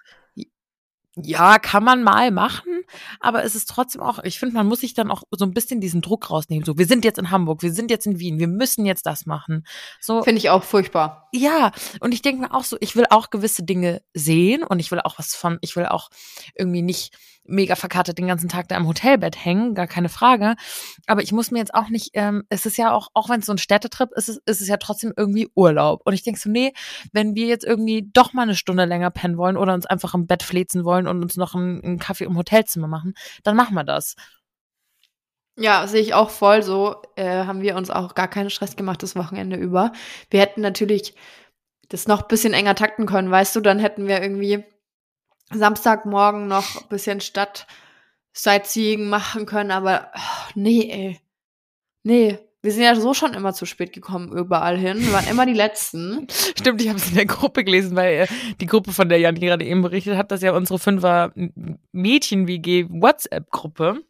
[1.16, 2.82] ja, kann man mal machen,
[3.18, 5.80] aber es ist trotzdem auch, ich finde, man muss sich dann auch so ein bisschen
[5.80, 6.64] diesen Druck rausnehmen.
[6.64, 9.26] So, wir sind jetzt in Hamburg, wir sind jetzt in Wien, wir müssen jetzt das
[9.26, 9.64] machen.
[10.00, 11.28] So finde ich auch furchtbar.
[11.32, 14.90] Ja, und ich denke mir auch so, ich will auch gewisse Dinge sehen und ich
[14.90, 16.10] will auch was von, ich will auch
[16.54, 17.16] irgendwie nicht
[17.50, 20.54] mega verkartet den ganzen Tag da im Hotelbett hängen, gar keine Frage.
[21.06, 23.46] Aber ich muss mir jetzt auch nicht, ähm, es ist ja auch, auch wenn es
[23.46, 26.02] so ein Städtetrip ist, ist, ist es ja trotzdem irgendwie Urlaub.
[26.04, 26.72] Und ich denke so, nee,
[27.12, 30.26] wenn wir jetzt irgendwie doch mal eine Stunde länger pennen wollen oder uns einfach im
[30.26, 33.84] Bett flezen wollen und uns noch einen, einen Kaffee im Hotelzimmer machen, dann machen wir
[33.84, 34.14] das.
[35.56, 37.02] Ja, sehe ich auch voll so.
[37.16, 39.92] Äh, haben wir uns auch gar keinen Stress gemacht das Wochenende über.
[40.30, 41.14] Wir hätten natürlich
[41.90, 44.64] das noch bisschen enger takten können, weißt du, dann hätten wir irgendwie
[45.52, 47.66] Samstagmorgen noch bisschen Stadt
[48.32, 51.20] Sightseeing machen können, aber oh, nee, ey.
[52.02, 55.00] Nee, wir sind ja so schon immer zu spät gekommen überall hin.
[55.00, 56.26] Wir waren immer die Letzten.
[56.58, 58.26] Stimmt, ich habe es in der Gruppe gelesen, weil äh,
[58.60, 61.32] die Gruppe, von der Jan gerade eben berichtet hat, dass ja unsere Fünfer
[61.92, 64.02] Mädchen-WG WhatsApp-Gruppe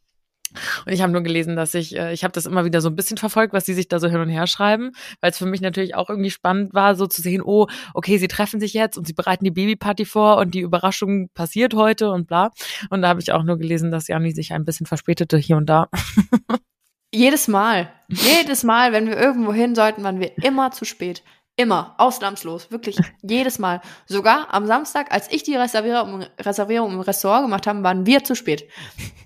[0.87, 2.97] und ich habe nur gelesen, dass ich, äh, ich habe das immer wieder so ein
[2.97, 5.61] bisschen verfolgt, was sie sich da so hin und her schreiben, weil es für mich
[5.61, 9.07] natürlich auch irgendwie spannend war, so zu sehen, oh, okay, sie treffen sich jetzt und
[9.07, 12.51] sie bereiten die Babyparty vor und die Überraschung passiert heute und bla.
[12.91, 15.67] Und da habe ich auch nur gelesen, dass Jani sich ein bisschen verspätete hier und
[15.67, 15.89] da.
[17.13, 17.93] Jedes Mal.
[18.09, 21.25] Jedes Mal, wenn wir irgendwo hin sollten, waren wir immer zu spät.
[21.57, 23.83] Immer, ausnahmslos, wirklich jedes Mal.
[24.07, 28.35] Sogar am Samstag, als ich die Reservierung, Reservierung im Restaurant gemacht habe, waren wir zu
[28.35, 28.67] spät.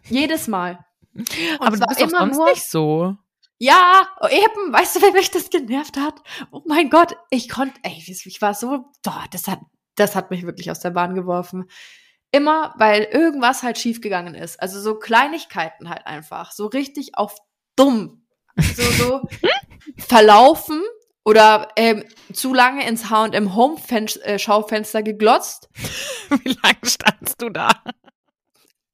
[0.09, 0.85] Jedes Mal.
[1.15, 3.17] Und Aber du bist doch sonst nicht so.
[3.59, 6.23] Ja, eben, weißt du, wer mich das genervt hat?
[6.51, 9.61] Oh mein Gott, ich konnte, ey, ich war so, boah, das hat,
[9.95, 11.71] das hat mich wirklich aus der Bahn geworfen.
[12.33, 14.61] Immer, weil irgendwas halt schiefgegangen ist.
[14.61, 16.51] Also so Kleinigkeiten halt einfach.
[16.51, 17.37] So richtig auf
[17.77, 18.27] dumm.
[18.57, 19.29] So, so
[19.99, 20.83] verlaufen
[21.25, 23.77] oder ähm, zu lange ins H&M Home
[24.23, 25.69] äh, Schaufenster geglotzt.
[26.43, 27.71] Wie lange standst du da?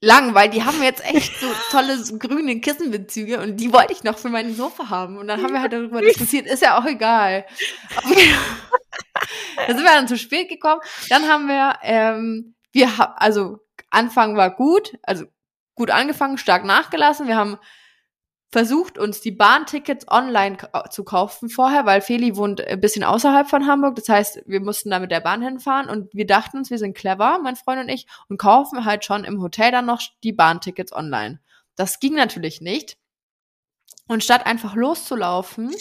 [0.03, 4.03] Lang, weil die haben jetzt echt so tolle so grüne Kissenbezüge und die wollte ich
[4.03, 5.19] noch für mein Sofa haben.
[5.19, 7.45] Und dann haben wir halt darüber diskutiert, ist ja auch egal.
[9.57, 10.81] da sind wir dann zu spät gekommen.
[11.11, 13.59] Dann haben wir, ähm, wir haben, also
[13.91, 15.27] Anfang war gut, also
[15.75, 17.27] gut angefangen, stark nachgelassen.
[17.27, 17.59] Wir haben
[18.51, 20.59] versucht, uns die Bahntickets online
[20.91, 23.95] zu kaufen vorher, weil Feli wohnt ein bisschen außerhalb von Hamburg.
[23.95, 26.97] Das heißt, wir mussten da mit der Bahn hinfahren und wir dachten uns, wir sind
[26.97, 30.93] clever, mein Freund und ich, und kaufen halt schon im Hotel dann noch die Bahntickets
[30.93, 31.41] online.
[31.77, 32.97] Das ging natürlich nicht.
[34.09, 35.73] Und statt einfach loszulaufen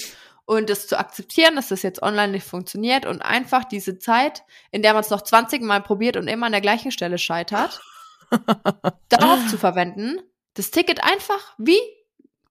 [0.46, 4.84] und es zu akzeptieren, dass das jetzt online nicht funktioniert und einfach diese Zeit, in
[4.84, 7.82] der man es noch 20 Mal probiert und immer an der gleichen Stelle scheitert,
[9.10, 10.20] darauf zu verwenden,
[10.54, 11.80] das Ticket einfach wie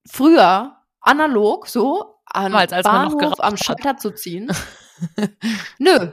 [0.07, 3.65] früher analog so an Damals, als Bahnhof am hat.
[3.65, 4.53] Schalter zu ziehen.
[5.79, 6.13] Nö.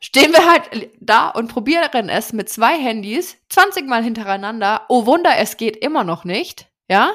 [0.00, 4.82] Stehen wir halt da und probieren es mit zwei Handys 20 Mal hintereinander.
[4.88, 6.68] Oh Wunder, es geht immer noch nicht.
[6.88, 7.12] Ja?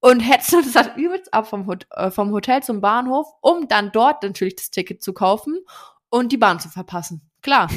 [0.00, 3.92] Und hetzen uns dann übelst ab vom, Hot äh, vom Hotel zum Bahnhof, um dann
[3.92, 5.58] dort natürlich das Ticket zu kaufen
[6.08, 7.28] und die Bahn zu verpassen.
[7.42, 7.68] Klar.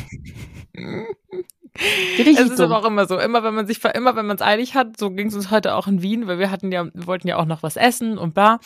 [1.79, 2.71] Richtig Es ist dumm.
[2.71, 3.17] aber auch immer so.
[3.17, 5.75] Immer wenn man sich, immer wenn man es eilig hat, so ging es uns heute
[5.75, 8.33] auch in Wien, weil wir hatten ja, wir wollten ja auch noch was essen und
[8.33, 8.59] bar.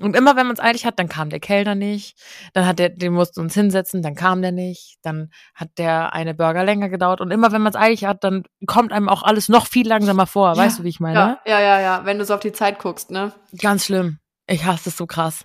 [0.00, 2.18] Und immer wenn man es eilig hat, dann kam der Kellner nicht.
[2.54, 4.98] Dann hat der, den mussten uns hinsetzen, dann kam der nicht.
[5.02, 7.20] Dann hat der eine Burger länger gedauert.
[7.20, 10.26] Und immer wenn man es eilig hat, dann kommt einem auch alles noch viel langsamer
[10.26, 10.54] vor.
[10.54, 11.18] Ja, Weißt du, wie ich meine?
[11.18, 13.32] Ja, ja, ja, ja, wenn du so auf die Zeit guckst, ne?
[13.60, 14.18] Ganz schlimm.
[14.48, 15.44] Ich hasse es so krass.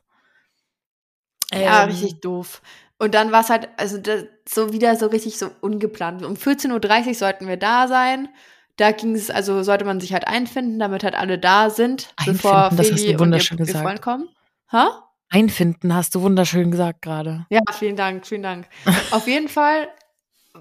[1.54, 2.62] Ja, Ähm, richtig doof.
[3.04, 6.24] Und dann war es halt, also das, so wieder so richtig so ungeplant.
[6.24, 8.30] Um 14.30 Uhr sollten wir da sein.
[8.78, 12.70] Da ging es, also sollte man sich halt einfinden, damit halt alle da sind, bevor
[12.72, 13.76] Einfinden, du Feli und ihr, ihr.
[13.76, 14.30] Freund kommen.
[14.72, 15.04] Ha?
[15.28, 17.46] Einfinden hast du wunderschön gesagt gerade.
[17.50, 18.70] Ja, vielen Dank, vielen Dank.
[19.12, 19.90] Auf jeden Fall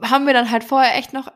[0.03, 1.31] haben wir dann halt vorher echt noch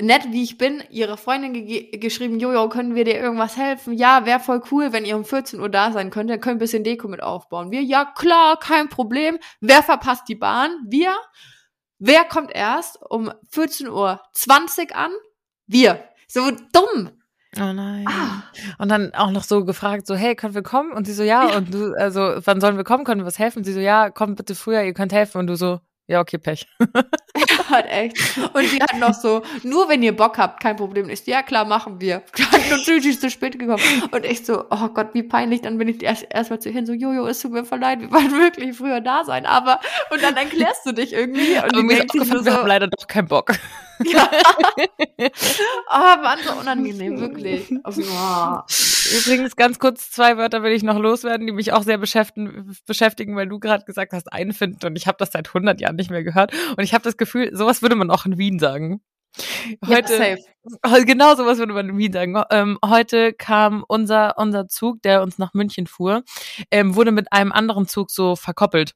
[0.00, 3.94] nett wie ich bin, ihre Freundin ge geschrieben, Jojo, können wir dir irgendwas helfen?
[3.94, 6.64] Ja, wäre voll cool, wenn ihr um 14 Uhr da sein könnt, dann können wir
[6.64, 7.70] ein bisschen Deko mit aufbauen.
[7.70, 9.38] Wir, ja klar, kein Problem.
[9.60, 10.70] Wer verpasst die Bahn?
[10.88, 11.14] Wir.
[11.98, 15.12] Wer kommt erst um 14 Uhr 20 an?
[15.66, 16.04] Wir.
[16.26, 17.10] So dumm.
[17.56, 18.04] Oh nein.
[18.08, 18.42] Ah.
[18.78, 20.92] Und dann auch noch so gefragt, so, hey, können wir kommen?
[20.92, 21.56] Und sie so, ja.
[21.56, 23.04] Und du, also, wann sollen wir kommen?
[23.04, 23.58] Können wir was helfen?
[23.58, 25.38] Und sie so, ja, kommt bitte früher, ihr könnt helfen.
[25.38, 25.78] Und du so,
[26.08, 26.66] ja, okay, Pech.
[27.68, 28.16] Hat echt.
[28.52, 31.08] Und sie hat noch so, nur wenn ihr Bock habt, kein Problem.
[31.08, 32.22] Ich so, ja klar, machen wir.
[32.70, 33.82] Natürlich ist zu spät gekommen.
[34.10, 35.62] Und ich so, oh Gott, wie peinlich.
[35.62, 38.00] Dann bin ich erst erstmal zu ihr hin, so, Jojo, es tut mir voll leid,
[38.00, 39.46] wir wollten wirklich früher da sein.
[39.46, 41.54] Aber, und dann erklärst du dich irgendwie.
[41.54, 43.52] Und Aber die mir ist sich aufgefallen, nur wir so, haben leider doch keinen Bock.
[44.04, 44.30] Ja.
[45.90, 47.72] oh, Mann, so unangenehm, wirklich.
[47.82, 48.58] Also, oh.
[49.18, 53.36] Übrigens, ganz kurz, zwei Wörter will ich noch loswerden, die mich auch sehr beschäftigen, beschäftigen
[53.36, 54.86] weil du gerade gesagt hast, einfinden.
[54.86, 56.52] Und ich habe das seit 100 Jahren nicht mehr gehört.
[56.76, 59.00] Und ich habe das Gefühl, sowas würde man auch in Wien sagen.
[59.86, 60.38] Heute,
[60.84, 62.40] ja, Genau sowas würde man in Wien sagen.
[62.50, 66.22] Ähm, heute kam unser, unser Zug, der uns nach München fuhr,
[66.70, 68.94] ähm, wurde mit einem anderen Zug so verkoppelt.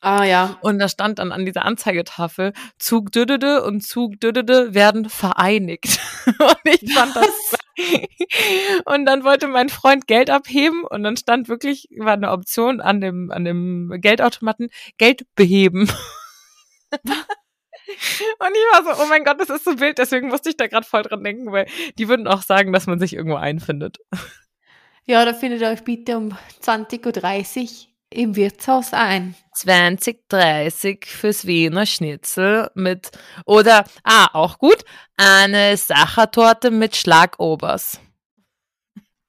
[0.00, 0.58] Ah, ja.
[0.60, 5.98] Und da stand dann an dieser Anzeigetafel, Zug Dödede und Zug Dödede werden vereinigt.
[6.26, 7.56] und ich fand das.
[8.84, 13.00] und dann wollte mein Freund Geld abheben und dann stand wirklich, war eine Option an
[13.00, 14.68] dem, an dem Geldautomaten,
[14.98, 15.90] Geld beheben.
[17.88, 20.66] Und ich war so, oh mein Gott, das ist so wild, deswegen musste ich da
[20.66, 21.66] gerade voll dran denken, weil
[21.98, 23.98] die würden auch sagen, dass man sich irgendwo einfindet.
[25.04, 29.34] Ja, da findet ihr euch bitte um 20.30 Uhr im Wirtshaus ein.
[29.54, 33.10] 2030 fürs Wiener Schnitzel mit,
[33.44, 34.84] oder, ah, auch gut,
[35.16, 38.00] eine Sachertorte mit Schlagobers.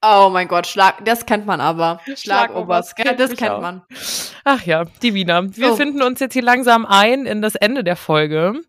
[0.00, 2.00] Oh mein Gott, Schlag, das kennt man aber.
[2.14, 3.60] Schlagobers kennt das kennt auch.
[3.60, 3.82] man.
[4.44, 5.54] Ach ja, die Wiener.
[5.56, 5.76] Wir So.
[5.76, 8.60] finden uns jetzt hier langsam ein in das Ende der Folge.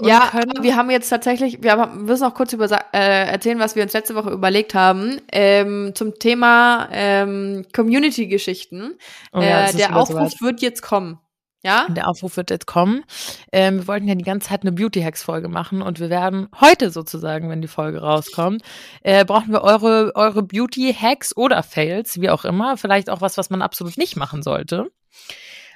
[0.00, 3.82] Ja, wir haben jetzt tatsächlich, wir haben, müssen noch kurz über, äh, erzählen, was wir
[3.82, 8.96] uns letzte Woche überlegt haben, ähm, zum Thema ähm, Community-Geschichten.
[9.32, 10.40] Oh ja, äh, der Aufruf soweit.
[10.40, 11.18] wird jetzt kommen.
[11.62, 11.86] Ja?
[11.88, 13.04] Der Aufruf wird jetzt kommen.
[13.52, 17.48] Ähm, wir wollten ja die ganze Zeit eine Beauty-Hacks-Folge machen und wir werden heute sozusagen,
[17.50, 18.62] wenn die Folge rauskommt,
[19.02, 22.76] äh, brauchen wir eure, eure Beauty-Hacks oder Fails, wie auch immer.
[22.76, 24.90] Vielleicht auch was, was man absolut nicht machen sollte.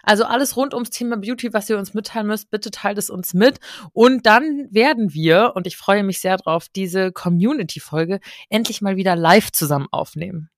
[0.02, 3.34] Also alles rund ums Thema Beauty, was ihr uns mitteilen müsst, bitte teilt es uns
[3.34, 3.58] mit.
[3.92, 9.16] Und dann werden wir, und ich freue mich sehr drauf, diese Community-Folge endlich mal wieder
[9.16, 10.48] live zusammen aufnehmen.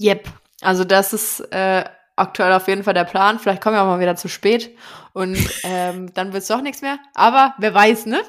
[0.00, 0.28] Yep.
[0.60, 1.84] Also das ist äh,
[2.18, 3.38] aktuell auf jeden Fall der Plan.
[3.38, 4.70] Vielleicht kommen wir auch mal wieder zu spät
[5.12, 6.98] und ähm, dann wird's doch nichts mehr.
[7.14, 8.20] Aber wer weiß, ne?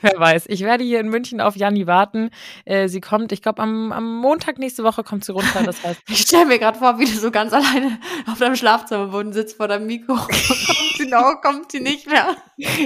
[0.00, 0.44] Wer weiß.
[0.48, 2.30] Ich werde hier in München auf Janni warten.
[2.64, 5.62] Äh, sie kommt, ich glaube, am, am Montag nächste Woche kommt sie runter.
[5.64, 7.98] Das heißt, Ich stelle mir gerade vor, wie du so ganz alleine
[8.30, 10.14] auf deinem Schlafzimmerboden sitzt vor deinem Mikro.
[10.16, 12.36] kommt sie noch, kommt sie nicht mehr.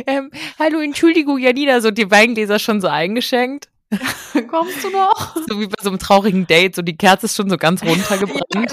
[0.06, 3.68] ähm, hallo, Entschuldigung, Janina, so die Weingläser schon so eingeschenkt.
[4.50, 5.34] Kommst du noch?
[5.48, 8.72] So wie bei so einem traurigen Date, so die Kerze ist schon so ganz runtergebrannt.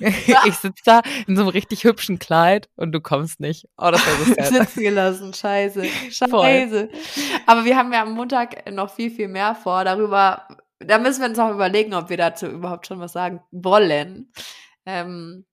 [0.00, 0.38] Ja, genau.
[0.46, 3.66] Ich sitze da in so einem richtig hübschen Kleid und du kommst nicht.
[3.78, 4.46] Oh, das wäre so sad.
[4.66, 5.84] Sitzen gelassen, scheiße.
[6.10, 6.88] Scheiße.
[7.46, 9.84] Aber wir haben ja am Montag noch viel, viel mehr vor.
[9.84, 10.48] Darüber,
[10.80, 14.32] da müssen wir uns auch überlegen, ob wir dazu überhaupt schon was sagen wollen.
[14.86, 15.44] Ähm,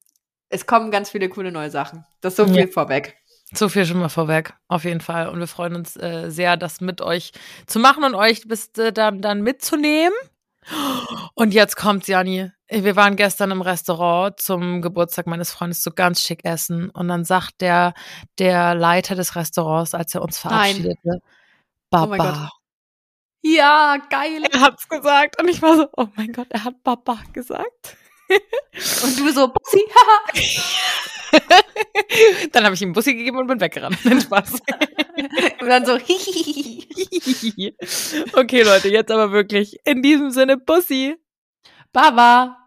[0.49, 2.05] es kommen ganz viele coole neue Sachen.
[2.21, 2.67] Das ist so viel Ja.
[2.67, 3.17] vorweg.
[3.53, 5.29] So viel schon mal vorweg, auf jeden Fall.
[5.29, 7.31] Und wir freuen uns äh, sehr, das mit euch
[7.67, 10.13] zu machen und euch bis äh, dann, dann mitzunehmen.
[11.35, 12.51] Und jetzt kommt's, Jani.
[12.69, 16.89] Wir waren gestern im Restaurant zum Geburtstag meines Freundes so ganz schick essen.
[16.89, 17.93] Und dann sagt der,
[18.39, 21.19] der Leiter des Restaurants, als er uns verabschiedete,
[21.91, 22.31] Oh mein Baba.
[22.31, 22.49] Gott.
[23.43, 24.43] Ja, geil.
[24.51, 25.39] er hat's gesagt.
[25.39, 27.97] Und ich war so, oh mein Gott, er hat Baba gesagt.
[29.03, 29.83] Und du so, Bussi,
[32.51, 33.97] dann habe ich ihm Bussi gegeben und bin weggerannt.
[34.03, 34.53] Nein, Spaß.
[35.61, 35.93] Und dann so,
[38.33, 41.15] okay, Leute, jetzt aber wirklich in diesem Sinne Bussi.
[41.91, 42.62] Baba.